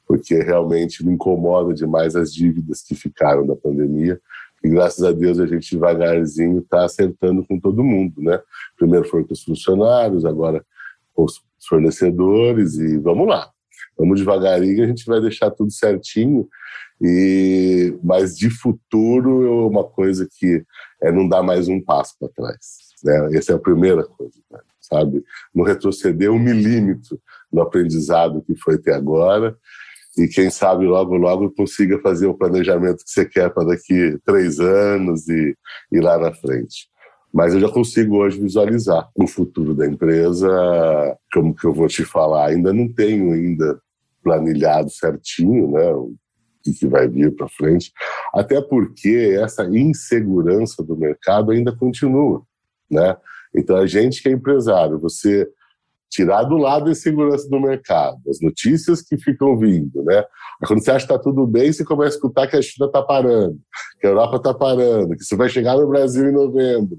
Porque 0.05 0.35
realmente 0.35 1.05
me 1.05 1.13
incomoda 1.13 1.73
demais 1.73 2.15
as 2.15 2.33
dívidas 2.33 2.81
que 2.81 2.95
ficaram 2.95 3.45
da 3.45 3.55
pandemia. 3.55 4.19
E 4.63 4.69
graças 4.69 5.03
a 5.03 5.11
Deus 5.11 5.39
a 5.39 5.45
gente 5.45 5.71
devagarzinho 5.71 6.59
está 6.59 6.85
acertando 6.85 7.45
com 7.45 7.59
todo 7.59 7.83
mundo, 7.83 8.21
né? 8.21 8.39
Primeiro 8.77 9.07
foi 9.07 9.23
com 9.23 9.33
os 9.33 9.43
funcionários, 9.43 10.25
agora 10.25 10.65
com 11.13 11.23
os 11.23 11.41
fornecedores 11.67 12.77
e 12.77 12.97
vamos 12.97 13.27
lá. 13.27 13.49
Vamos 13.97 14.19
devagarinho, 14.19 14.83
a 14.83 14.87
gente 14.87 15.05
vai 15.05 15.19
deixar 15.19 15.51
tudo 15.51 15.71
certinho 15.71 16.47
e 17.01 17.95
mas 18.03 18.35
de 18.35 18.49
futuro 18.49 19.45
é 19.45 19.67
uma 19.67 19.83
coisa 19.83 20.27
que 20.39 20.63
é 21.01 21.11
não 21.11 21.27
dar 21.27 21.43
mais 21.43 21.67
um 21.67 21.81
passo 21.81 22.15
para 22.19 22.29
trás. 22.29 22.87
Né? 23.03 23.37
Essa 23.37 23.53
é 23.53 23.55
a 23.55 23.59
primeira 23.59 24.03
coisa, 24.03 24.39
né? 24.51 24.59
sabe? 24.81 25.23
Não 25.53 25.63
retroceder 25.63 26.31
um 26.31 26.39
milímetro 26.39 27.19
no 27.51 27.61
aprendizado 27.61 28.41
que 28.41 28.55
foi 28.55 28.75
até 28.75 28.93
agora 28.93 29.55
e 30.17 30.27
quem 30.27 30.49
sabe 30.49 30.85
logo, 30.85 31.15
logo 31.15 31.51
consiga 31.51 31.99
fazer 31.99 32.25
o 32.25 32.33
planejamento 32.33 33.03
que 33.03 33.11
você 33.11 33.25
quer 33.25 33.53
para 33.53 33.67
daqui 33.67 34.17
três 34.25 34.59
anos 34.59 35.27
e, 35.27 35.55
e 35.91 35.99
lá 35.99 36.17
na 36.17 36.33
frente. 36.33 36.89
Mas 37.31 37.53
eu 37.53 37.59
já 37.59 37.69
consigo 37.69 38.17
hoje 38.17 38.41
visualizar 38.41 39.07
o 39.15 39.27
futuro 39.27 39.75
da 39.75 39.85
empresa, 39.85 40.47
como 41.31 41.53
que 41.53 41.65
eu 41.65 41.73
vou 41.73 41.87
te 41.87 42.03
falar, 42.03 42.47
ainda 42.47 42.73
não 42.73 42.91
tenho 42.91 43.31
ainda 43.31 43.79
planilhado 44.27 44.89
certinho, 44.89 45.71
né, 45.71 45.89
o 45.93 46.13
que 46.61 46.85
vai 46.85 47.07
vir 47.07 47.33
para 47.33 47.47
frente, 47.47 47.93
até 48.33 48.59
porque 48.59 49.37
essa 49.41 49.63
insegurança 49.63 50.83
do 50.83 50.97
mercado 50.97 51.51
ainda 51.51 51.73
continua, 51.73 52.41
né? 52.91 53.15
Então 53.55 53.77
a 53.77 53.87
gente 53.87 54.21
que 54.21 54.27
é 54.27 54.33
empresário, 54.33 54.99
você 54.99 55.47
tirar 56.09 56.43
do 56.43 56.57
lado 56.57 56.89
a 56.89 56.91
insegurança 56.91 57.49
do 57.49 57.57
mercado, 57.57 58.19
as 58.29 58.41
notícias 58.41 59.01
que 59.01 59.17
ficam 59.17 59.57
vindo, 59.57 60.03
né? 60.03 60.25
Quando 60.65 60.83
você 60.83 60.91
acha 60.91 61.07
que 61.07 61.13
está 61.13 61.23
tudo 61.23 61.47
bem, 61.47 61.71
você 61.71 61.85
começa 61.85 62.15
a 62.15 62.17
escutar 62.17 62.47
que 62.47 62.57
a 62.57 62.61
China 62.61 62.87
está 62.87 63.01
parando, 63.01 63.57
que 64.01 64.05
a 64.05 64.09
Europa 64.09 64.35
está 64.35 64.53
parando, 64.53 65.15
que 65.15 65.23
você 65.23 65.37
vai 65.37 65.47
chegar 65.47 65.77
no 65.77 65.87
Brasil 65.87 66.29
em 66.29 66.33
novembro. 66.33 66.97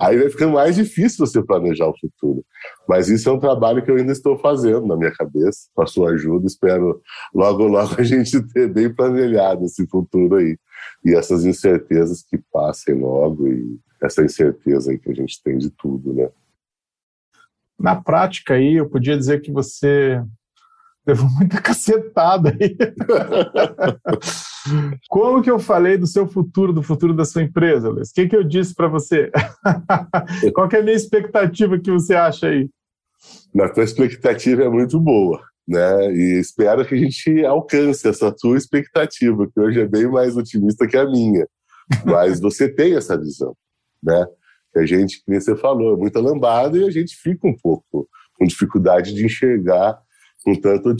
Aí 0.00 0.18
vai 0.18 0.28
ficando 0.28 0.52
mais 0.52 0.76
difícil 0.76 1.26
você 1.26 1.42
planejar 1.42 1.86
o 1.86 1.98
futuro. 1.98 2.44
Mas 2.88 3.08
isso 3.08 3.28
é 3.28 3.32
um 3.32 3.38
trabalho 3.38 3.82
que 3.82 3.90
eu 3.90 3.96
ainda 3.96 4.12
estou 4.12 4.38
fazendo 4.38 4.86
na 4.86 4.96
minha 4.96 5.12
cabeça, 5.12 5.68
com 5.74 5.82
a 5.82 5.86
sua 5.86 6.10
ajuda. 6.10 6.46
Espero 6.46 7.00
logo, 7.34 7.66
logo 7.66 7.94
a 7.98 8.02
gente 8.02 8.40
ter 8.52 8.72
bem 8.72 8.94
planejado 8.94 9.64
esse 9.64 9.86
futuro 9.86 10.36
aí. 10.36 10.58
E 11.04 11.14
essas 11.14 11.44
incertezas 11.44 12.22
que 12.22 12.38
passem 12.52 12.94
logo 12.94 13.48
e 13.48 13.78
essa 14.02 14.22
incerteza 14.22 14.90
aí 14.90 14.98
que 14.98 15.10
a 15.10 15.14
gente 15.14 15.42
tem 15.42 15.58
de 15.58 15.70
tudo, 15.70 16.12
né? 16.12 16.28
Na 17.78 17.94
prática 17.94 18.54
aí, 18.54 18.74
eu 18.74 18.88
podia 18.88 19.16
dizer 19.16 19.40
que 19.40 19.52
você 19.52 20.20
levou 21.06 21.28
muita 21.30 21.60
cacetada 21.62 22.50
aí. 22.50 22.76
Como 25.08 25.42
que 25.42 25.50
eu 25.50 25.58
falei 25.58 25.96
do 25.96 26.06
seu 26.06 26.26
futuro, 26.26 26.72
do 26.72 26.82
futuro 26.82 27.14
da 27.14 27.24
sua 27.24 27.42
empresa, 27.42 27.88
Luiz? 27.88 28.10
O 28.10 28.14
que, 28.14 28.28
que 28.28 28.36
eu 28.36 28.44
disse 28.44 28.74
para 28.74 28.88
você? 28.88 29.30
Qual 30.54 30.68
que 30.68 30.76
é 30.76 30.80
a 30.80 30.82
minha 30.82 30.96
expectativa 30.96 31.78
que 31.78 31.90
você 31.90 32.14
acha 32.14 32.48
aí? 32.48 32.68
Na 33.54 33.68
tua 33.68 33.84
expectativa 33.84 34.62
é 34.62 34.68
muito 34.68 35.00
boa, 35.00 35.42
né? 35.66 36.12
E 36.12 36.38
espero 36.38 36.86
que 36.86 36.94
a 36.94 36.98
gente 36.98 37.44
alcance 37.44 38.06
essa 38.06 38.32
tua 38.32 38.56
expectativa, 38.56 39.48
que 39.52 39.60
hoje 39.60 39.80
é 39.80 39.86
bem 39.86 40.08
mais 40.08 40.36
otimista 40.36 40.86
que 40.86 40.96
a 40.96 41.04
minha. 41.04 41.46
Mas 42.04 42.40
você 42.40 42.68
tem 42.68 42.96
essa 42.96 43.18
visão, 43.18 43.56
né? 44.02 44.26
Que 44.72 44.80
a 44.80 44.86
gente, 44.86 45.22
como 45.24 45.40
você 45.40 45.56
falou, 45.56 45.94
é 45.94 45.96
muita 45.96 46.20
lambada 46.20 46.76
e 46.76 46.84
a 46.84 46.90
gente 46.90 47.16
fica 47.16 47.46
um 47.46 47.56
pouco 47.56 48.08
com 48.34 48.46
dificuldade 48.46 49.14
de 49.14 49.24
enxergar 49.24 49.98
com 50.44 50.54
tanto 50.54 50.94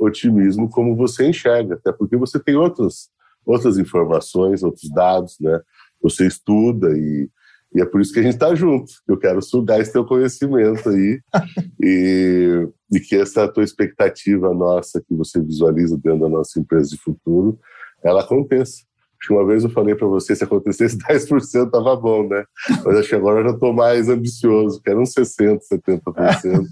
otimismo 0.00 0.68
como 0.68 0.96
você 0.96 1.28
enxerga, 1.28 1.74
até 1.74 1.92
porque 1.92 2.16
você 2.16 2.40
tem 2.40 2.56
outras, 2.56 3.10
outras 3.44 3.78
informações, 3.78 4.62
outros 4.62 4.90
dados, 4.90 5.36
né? 5.38 5.60
Você 6.02 6.26
estuda 6.26 6.96
e, 6.96 7.28
e 7.74 7.80
é 7.80 7.84
por 7.84 8.00
isso 8.00 8.12
que 8.12 8.20
a 8.20 8.22
gente 8.22 8.32
está 8.32 8.54
junto. 8.54 8.90
Eu 9.06 9.18
quero 9.18 9.42
sugar 9.42 9.78
esse 9.78 9.92
teu 9.92 10.04
conhecimento 10.04 10.88
aí 10.88 11.20
e, 11.80 12.68
e 12.92 13.00
que 13.00 13.14
essa 13.14 13.46
tua 13.46 13.62
expectativa 13.62 14.52
nossa 14.54 15.02
que 15.06 15.14
você 15.14 15.40
visualiza 15.40 15.98
dentro 15.98 16.20
da 16.20 16.28
nossa 16.28 16.58
empresa 16.58 16.88
de 16.88 16.96
futuro, 16.96 17.58
ela 18.02 18.22
aconteça. 18.22 18.89
Acho 19.20 19.28
que 19.28 19.32
uma 19.34 19.46
vez 19.46 19.64
eu 19.64 19.70
falei 19.70 19.94
para 19.94 20.06
você, 20.06 20.34
se 20.34 20.42
acontecesse 20.42 20.96
10% 21.06 21.66
estava 21.66 21.94
bom, 21.94 22.26
né? 22.26 22.44
Mas 22.84 22.96
acho 22.96 23.08
que 23.10 23.14
agora 23.14 23.40
eu 23.40 23.48
já 23.48 23.54
estou 23.54 23.72
mais 23.74 24.08
ambicioso, 24.08 24.80
quero 24.82 25.00
uns 25.00 25.12
60%, 25.12 25.58
70%. 25.70 26.64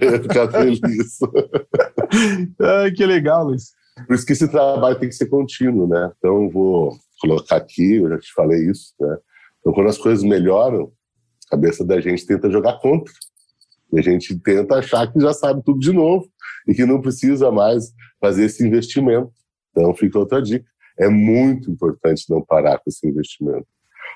eu 0.00 0.12
ia 0.12 0.22
ficar 0.22 0.50
feliz. 0.50 1.18
Ai, 2.60 2.90
que 2.92 3.06
legal, 3.06 3.46
Luiz. 3.46 3.70
Por 4.06 4.14
isso 4.14 4.26
que 4.26 4.34
esse 4.34 4.46
trabalho 4.46 4.98
tem 4.98 5.08
que 5.08 5.14
ser 5.14 5.26
contínuo, 5.26 5.88
né? 5.88 6.12
Então, 6.18 6.50
vou 6.50 6.94
colocar 7.18 7.56
aqui, 7.56 7.94
eu 7.94 8.10
já 8.10 8.18
te 8.18 8.32
falei 8.34 8.70
isso, 8.70 8.92
né? 9.00 9.16
Então, 9.60 9.72
quando 9.72 9.88
as 9.88 9.96
coisas 9.96 10.22
melhoram, 10.22 10.92
a 11.46 11.50
cabeça 11.52 11.82
da 11.82 11.98
gente 11.98 12.26
tenta 12.26 12.50
jogar 12.50 12.78
contra. 12.78 13.12
E 13.90 13.98
a 13.98 14.02
gente 14.02 14.38
tenta 14.40 14.76
achar 14.76 15.10
que 15.10 15.18
já 15.18 15.32
sabe 15.32 15.62
tudo 15.64 15.78
de 15.78 15.92
novo 15.92 16.28
e 16.68 16.74
que 16.74 16.84
não 16.84 17.00
precisa 17.00 17.50
mais 17.50 17.94
fazer 18.20 18.44
esse 18.44 18.66
investimento. 18.66 19.30
Então, 19.70 19.94
fica 19.94 20.18
outra 20.18 20.42
dica 20.42 20.66
é 20.98 21.08
muito 21.08 21.70
importante 21.70 22.24
não 22.28 22.42
parar 22.42 22.78
com 22.78 22.88
esse 22.88 23.06
investimento, 23.06 23.66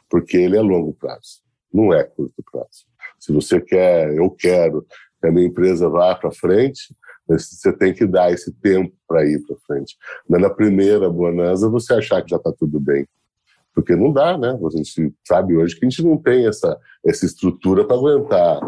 porque 0.08 0.36
ele 0.36 0.56
é 0.56 0.60
longo 0.60 0.92
prazo, 0.94 1.42
não 1.72 1.92
é 1.92 2.02
curto 2.04 2.42
prazo. 2.50 2.86
Se 3.18 3.32
você 3.32 3.60
quer, 3.60 4.14
eu 4.14 4.30
quero 4.30 4.86
que 5.20 5.28
a 5.28 5.30
minha 5.32 5.46
empresa 5.46 5.88
vá 5.88 6.14
para 6.14 6.30
frente, 6.30 6.94
você 7.28 7.72
tem 7.72 7.94
que 7.94 8.06
dar 8.06 8.32
esse 8.32 8.52
tempo 8.52 8.92
para 9.06 9.24
ir 9.24 9.40
para 9.46 9.56
frente. 9.66 9.96
É 10.32 10.38
na 10.38 10.50
primeira 10.50 11.08
bonança 11.08 11.68
você 11.68 11.94
achar 11.94 12.22
que 12.22 12.30
já 12.30 12.36
está 12.36 12.52
tudo 12.52 12.80
bem. 12.80 13.06
Porque 13.72 13.94
não 13.94 14.12
dá, 14.12 14.36
né? 14.36 14.48
A 14.50 14.76
gente 14.76 15.14
sabe 15.24 15.56
hoje 15.56 15.78
que 15.78 15.86
a 15.86 15.88
gente 15.88 16.02
não 16.02 16.16
tem 16.16 16.46
essa, 16.46 16.76
essa 17.06 17.24
estrutura 17.24 17.84
para 17.86 17.96
aguentar 17.96 18.60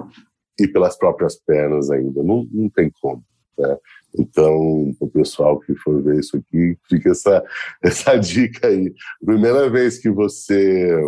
ir 0.60 0.68
pelas 0.68 0.96
próprias 0.96 1.34
pernas 1.36 1.90
ainda. 1.90 2.22
Não, 2.22 2.46
não 2.52 2.68
tem 2.68 2.90
como. 3.00 3.24
Né? 3.58 3.76
Então, 4.18 4.94
o 5.00 5.08
pessoal 5.08 5.58
que 5.60 5.74
for 5.76 6.02
ver 6.02 6.20
isso 6.20 6.36
aqui, 6.36 6.76
fica 6.88 7.10
essa, 7.10 7.42
essa 7.82 8.16
dica 8.16 8.68
aí. 8.68 8.92
Primeira 9.24 9.68
vez 9.70 9.98
que 9.98 10.10
você 10.10 11.00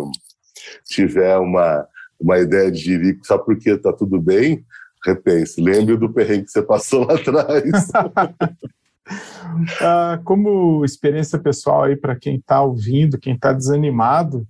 tiver 0.85 1.37
uma, 1.37 1.87
uma 2.19 2.39
ideia 2.39 2.71
de 2.71 2.79
jirico 2.79 3.25
só 3.25 3.37
porque 3.37 3.71
está 3.71 3.93
tudo 3.93 4.19
bem, 4.19 4.65
repense. 5.03 5.61
Lembre 5.61 5.97
do 5.97 6.11
perrengue 6.11 6.45
que 6.45 6.51
você 6.51 6.61
passou 6.61 7.05
lá 7.05 7.15
atrás. 7.15 7.63
ah, 9.81 10.19
como 10.23 10.83
experiência 10.83 11.39
pessoal 11.39 11.83
aí 11.83 11.95
para 11.95 12.15
quem 12.15 12.37
está 12.37 12.61
ouvindo, 12.61 13.19
quem 13.19 13.35
está 13.35 13.53
desanimado, 13.53 14.47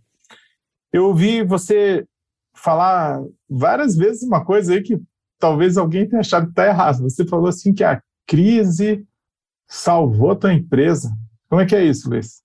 eu 0.92 1.08
ouvi 1.08 1.44
você 1.44 2.06
falar 2.54 3.22
várias 3.50 3.96
vezes 3.96 4.24
uma 4.24 4.44
coisa 4.44 4.74
aí 4.74 4.82
que 4.82 5.00
talvez 5.38 5.78
alguém 5.78 6.08
tenha 6.08 6.22
achado 6.22 6.46
que 6.46 6.52
está 6.52 6.68
errado. 6.68 7.04
Você 7.04 7.26
falou 7.26 7.48
assim 7.48 7.74
que 7.74 7.84
crise 8.26 9.06
salvou 9.68 10.36
tua 10.36 10.54
empresa. 10.54 11.12
Como 11.50 11.62
é 11.62 11.66
que 11.66 11.76
é 11.76 11.84
isso, 11.84 12.10
Luiz? 12.10 12.44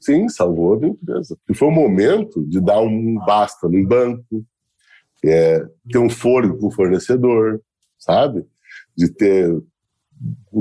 Sim, 0.00 0.28
salvou 0.28 0.74
a 0.74 0.78
minha 0.78 0.92
empresa. 0.92 1.36
E 1.48 1.54
foi 1.54 1.68
o 1.68 1.72
momento 1.72 2.44
de 2.46 2.60
dar 2.60 2.80
um 2.80 3.14
basta 3.26 3.68
no 3.68 3.86
banco, 3.86 4.44
é, 5.24 5.64
ter 5.90 5.98
um 5.98 6.10
fôlego 6.10 6.58
com 6.58 6.66
o 6.66 6.72
fornecedor, 6.72 7.60
sabe? 7.98 8.46
De 8.96 9.08
ter 9.08 9.50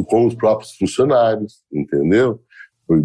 com 0.07 0.25
os 0.25 0.35
próprios 0.35 0.75
funcionários, 0.75 1.63
entendeu? 1.71 2.41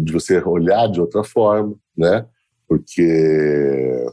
De 0.03 0.11
você 0.11 0.41
olhar 0.41 0.87
de 0.87 0.99
outra 0.99 1.23
forma, 1.23 1.75
né? 1.95 2.25
Porque 2.67 4.05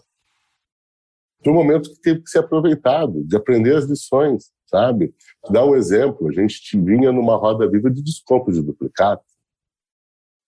foi 1.43 1.53
um 1.53 1.57
momento 1.57 1.91
que 1.91 2.01
teve 2.01 2.21
que 2.23 2.31
ser 2.31 2.41
aproveitado, 2.41 3.25
de 3.25 3.37
aprender 3.37 3.77
as 3.77 3.85
lições, 3.85 4.51
sabe? 4.69 5.13
Dar 5.51 5.65
um 5.65 5.75
exemplo, 5.75 6.29
a 6.29 6.33
gente 6.33 6.79
vinha 6.79 7.11
numa 7.11 7.37
roda 7.37 7.69
viva 7.69 7.91
de 7.91 8.03
desconto 8.03 8.53
de 8.53 8.63
duplicata. 8.63 9.23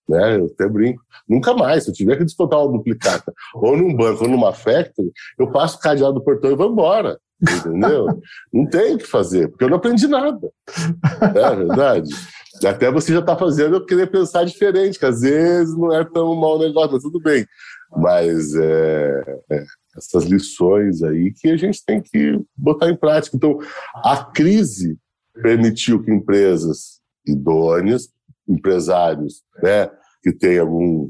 Né? 0.07 0.37
Eu 0.37 0.45
até 0.45 0.67
brinco. 0.67 1.01
Nunca 1.27 1.53
mais, 1.53 1.83
se 1.83 1.89
eu 1.89 1.93
tiver 1.93 2.17
que 2.17 2.25
descontar 2.25 2.59
uma 2.59 2.77
duplicata, 2.77 3.33
ou 3.55 3.77
num 3.77 3.95
banco, 3.95 4.23
ou 4.23 4.29
numa 4.29 4.53
factory, 4.53 5.11
eu 5.39 5.51
passo 5.51 5.77
o 5.77 5.79
cadeado 5.79 6.13
do 6.13 6.23
portão 6.23 6.51
e 6.51 6.55
vou 6.55 6.71
embora. 6.71 7.19
Entendeu? 7.41 8.05
não 8.53 8.67
tenho 8.67 8.95
o 8.95 8.97
que 8.97 9.07
fazer, 9.07 9.49
porque 9.49 9.63
eu 9.63 9.69
não 9.69 9.77
aprendi 9.77 10.07
nada. 10.07 10.51
É 11.21 11.55
verdade. 11.55 12.09
Até 12.65 12.91
você 12.91 13.13
já 13.13 13.19
está 13.19 13.35
fazendo 13.35 13.77
eu 13.77 13.85
querer 13.85 14.07
pensar 14.07 14.43
diferente, 14.43 14.99
que 14.99 15.05
às 15.05 15.21
vezes 15.21 15.75
não 15.75 15.93
é 15.93 16.03
tão 16.03 16.35
mau 16.35 16.59
negócio, 16.59 16.91
mas 16.93 17.03
tudo 17.03 17.19
bem. 17.19 17.45
Mas 17.95 18.53
é, 18.55 19.39
é, 19.49 19.63
essas 19.95 20.25
lições 20.25 21.03
aí 21.03 21.33
que 21.33 21.49
a 21.49 21.57
gente 21.57 21.83
tem 21.85 22.01
que 22.01 22.39
botar 22.55 22.89
em 22.89 22.95
prática. 22.95 23.35
Então, 23.35 23.59
a 23.95 24.23
crise 24.23 24.97
permitiu 25.41 26.01
que 26.01 26.11
empresas 26.11 27.01
idôneas, 27.25 28.09
empresários 28.47 29.43
né, 29.61 29.89
que 30.21 30.31
têm 30.31 30.59
alguma 30.59 31.09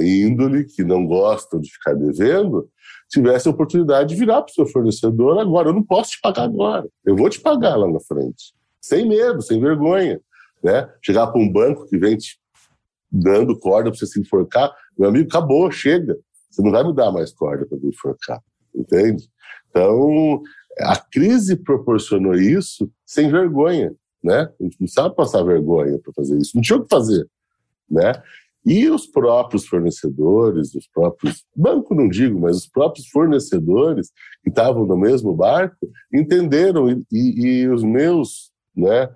índole, 0.00 0.64
que 0.64 0.84
não 0.84 1.06
gostam 1.06 1.60
de 1.60 1.70
ficar 1.70 1.94
devendo, 1.94 2.68
tivessem 3.08 3.50
a 3.50 3.54
oportunidade 3.54 4.10
de 4.10 4.20
virar 4.20 4.42
para 4.42 4.50
o 4.50 4.54
seu 4.54 4.66
fornecedor 4.66 5.38
agora. 5.38 5.68
Eu 5.68 5.74
não 5.74 5.82
posso 5.82 6.12
te 6.12 6.20
pagar 6.20 6.44
agora, 6.44 6.88
eu 7.04 7.16
vou 7.16 7.28
te 7.28 7.40
pagar 7.40 7.76
lá 7.76 7.90
na 7.90 8.00
frente. 8.00 8.54
Sem 8.80 9.08
medo, 9.08 9.42
sem 9.42 9.60
vergonha. 9.60 10.20
Né? 10.62 10.88
Chegar 11.02 11.26
para 11.28 11.40
um 11.40 11.50
banco 11.50 11.86
que 11.86 11.98
vem 11.98 12.16
te 12.16 12.38
dando 13.10 13.58
corda 13.58 13.90
para 13.90 13.98
você 13.98 14.06
se 14.06 14.20
enforcar, 14.20 14.72
meu 14.98 15.08
amigo, 15.08 15.28
acabou, 15.28 15.70
chega. 15.70 16.16
Você 16.50 16.62
não 16.62 16.70
vai 16.70 16.84
me 16.84 16.94
dar 16.94 17.12
mais 17.12 17.32
corda 17.32 17.66
me 17.70 17.88
enforcar, 17.88 18.42
entende? 18.74 19.28
Então, 19.70 20.42
a 20.80 20.96
crise 20.96 21.56
proporcionou 21.56 22.34
isso 22.34 22.90
sem 23.04 23.30
vergonha, 23.30 23.94
né? 24.22 24.50
A 24.60 24.62
gente 24.62 24.80
não 24.80 24.88
sabe 24.88 25.14
passar 25.14 25.42
vergonha 25.42 25.98
para 25.98 26.12
fazer 26.12 26.38
isso, 26.38 26.52
não 26.54 26.62
tinha 26.62 26.78
o 26.78 26.82
que 26.82 26.88
fazer, 26.88 27.26
né? 27.90 28.12
E 28.66 28.90
os 28.90 29.06
próprios 29.06 29.64
fornecedores, 29.64 30.74
os 30.74 30.88
próprios, 30.88 31.44
banco 31.54 31.94
não 31.94 32.08
digo, 32.08 32.40
mas 32.40 32.56
os 32.56 32.66
próprios 32.66 33.06
fornecedores 33.08 34.10
que 34.42 34.50
estavam 34.50 34.84
no 34.84 34.96
mesmo 34.96 35.32
barco 35.32 35.88
entenderam 36.12 36.90
e, 36.90 37.04
e, 37.12 37.40
e 37.46 37.68
os 37.68 37.84
meus, 37.84 38.50
né, 38.76 39.08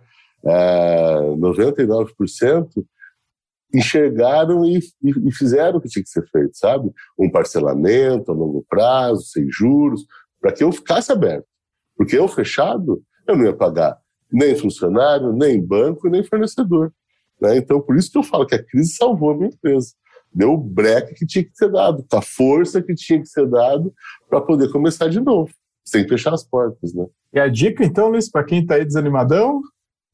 é, 0.44 1.16
99% 1.36 2.68
enxergaram 3.72 4.64
e, 4.64 4.80
e, 5.02 5.32
fizeram 5.32 5.78
o 5.78 5.80
que 5.80 5.88
tinha 5.88 6.02
que 6.02 6.10
ser 6.10 6.26
feito, 6.28 6.56
sabe? 6.56 6.90
Um 7.18 7.30
parcelamento 7.30 8.30
a 8.30 8.34
longo 8.34 8.64
prazo, 8.68 9.22
sem 9.24 9.46
juros, 9.50 10.04
para 10.40 10.52
que 10.52 10.64
eu 10.64 10.72
ficasse 10.72 11.12
aberto. 11.12 11.46
Porque 11.96 12.16
eu 12.16 12.26
fechado, 12.26 13.02
eu 13.26 13.36
não 13.36 13.44
ia 13.44 13.52
pagar 13.52 13.98
nem 14.32 14.56
funcionário, 14.56 15.32
nem 15.32 15.64
banco, 15.64 16.08
nem 16.08 16.22
fornecedor. 16.22 16.92
Né? 17.40 17.56
Então, 17.56 17.80
por 17.80 17.96
isso 17.96 18.10
que 18.10 18.18
eu 18.18 18.22
falo 18.22 18.46
que 18.46 18.54
a 18.54 18.62
crise 18.62 18.94
salvou 18.94 19.30
a 19.30 19.36
minha 19.36 19.48
empresa. 19.48 19.92
Deu 20.32 20.52
o 20.52 20.56
breque 20.56 21.14
que 21.14 21.26
tinha 21.26 21.44
que 21.44 21.54
ser 21.54 21.70
dado, 21.70 22.04
a 22.12 22.22
força 22.22 22.80
que 22.80 22.94
tinha 22.94 23.20
que 23.20 23.26
ser 23.26 23.48
dado 23.48 23.92
para 24.28 24.40
poder 24.40 24.70
começar 24.70 25.08
de 25.08 25.20
novo, 25.20 25.52
sem 25.84 26.06
fechar 26.06 26.32
as 26.32 26.44
portas. 26.44 26.94
Né? 26.94 27.04
E 27.32 27.40
a 27.40 27.48
dica, 27.48 27.84
então, 27.84 28.08
Luiz, 28.10 28.30
para 28.30 28.44
quem 28.44 28.62
está 28.62 28.76
aí 28.76 28.84
desanimadão, 28.84 29.60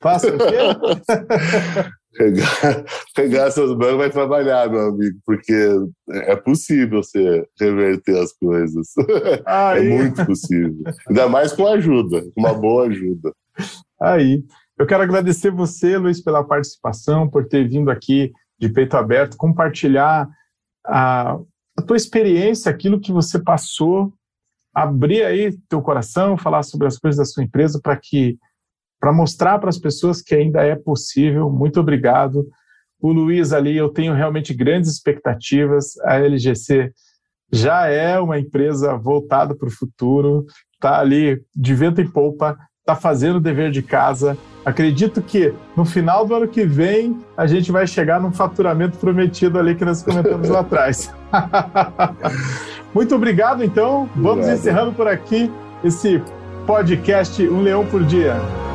faça 0.01 0.29
o 0.29 0.39
quê? 0.39 1.91
pegar, 2.17 2.85
pegar 3.15 3.51
seus 3.51 3.77
bancos 3.77 3.99
vai 3.99 4.11
trabalhar, 4.11 4.71
meu 4.71 4.89
amigo, 4.89 5.19
porque 5.25 5.69
é 6.09 6.37
possível 6.37 7.03
você 7.03 7.47
reverter 7.61 8.19
as 8.19 8.33
coisas. 8.33 8.89
Aí. 9.47 9.87
É 9.87 9.97
muito 9.99 10.27
possível. 10.27 10.85
Ainda 11.09 11.29
mais 11.29 11.53
com 11.53 11.67
ajuda, 11.67 12.23
com 12.23 12.41
uma 12.41 12.55
boa 12.55 12.87
ajuda. 12.87 13.33
Aí. 14.01 14.43
Eu 14.79 14.87
quero 14.87 15.03
agradecer 15.03 15.51
você, 15.51 15.97
Luiz, 15.97 16.23
pela 16.23 16.45
participação, 16.45 17.29
por 17.29 17.49
ter 17.49 17.67
vindo 17.67 17.91
aqui 17.91 18.31
de 18.59 18.69
peito 18.69 18.95
aberto, 18.95 19.37
compartilhar 19.37 20.29
a, 20.87 21.39
a 21.79 21.83
tua 21.83 21.97
experiência, 21.97 22.71
aquilo 22.71 23.01
que 23.01 23.11
você 23.11 23.43
passou, 23.43 24.13
abrir 24.75 25.25
aí 25.25 25.57
teu 25.69 25.81
coração, 25.81 26.37
falar 26.37 26.63
sobre 26.63 26.87
as 26.87 26.99
coisas 26.99 27.19
da 27.19 27.25
sua 27.25 27.43
empresa 27.43 27.81
para 27.83 27.97
que 27.97 28.37
para 29.07 29.13
mostrar 29.13 29.61
para 29.61 29.69
as 29.69 29.79
pessoas 29.79 30.21
que 30.21 30.35
ainda 30.35 30.65
é 30.65 30.75
possível. 30.75 31.49
Muito 31.49 31.79
obrigado. 31.79 32.45
O 33.01 33.13
Luiz 33.13 33.53
ali, 33.53 33.77
eu 33.77 33.89
tenho 33.89 34.13
realmente 34.13 34.53
grandes 34.53 34.91
expectativas. 34.91 35.97
A 36.03 36.17
LGC 36.17 36.91
já 37.53 37.87
é 37.87 38.19
uma 38.19 38.37
empresa 38.37 38.97
voltada 38.97 39.55
para 39.55 39.69
o 39.69 39.71
futuro, 39.71 40.45
está 40.75 40.99
ali 40.99 41.41
de 41.55 41.73
vento 41.73 42.01
em 42.01 42.11
polpa, 42.11 42.59
está 42.81 42.97
fazendo 42.97 43.37
o 43.37 43.41
dever 43.41 43.71
de 43.71 43.81
casa. 43.81 44.37
Acredito 44.65 45.23
que 45.23 45.55
no 45.77 45.85
final 45.85 46.27
do 46.27 46.35
ano 46.35 46.49
que 46.49 46.67
vem 46.67 47.17
a 47.37 47.47
gente 47.47 47.71
vai 47.71 47.87
chegar 47.87 48.21
num 48.21 48.33
faturamento 48.33 48.99
prometido 48.99 49.57
ali 49.57 49.77
que 49.77 49.85
nós 49.85 50.03
comentamos 50.03 50.49
lá 50.49 50.59
atrás. 50.59 51.15
Muito 52.93 53.15
obrigado, 53.15 53.63
então. 53.63 54.11
Vamos 54.17 54.31
obrigado. 54.31 54.59
encerrando 54.59 54.93
por 54.95 55.07
aqui 55.07 55.49
esse 55.85 56.21
podcast 56.67 57.41
Um 57.49 57.63
Leão 57.63 57.87
por 57.87 58.03
Dia. 58.03 58.66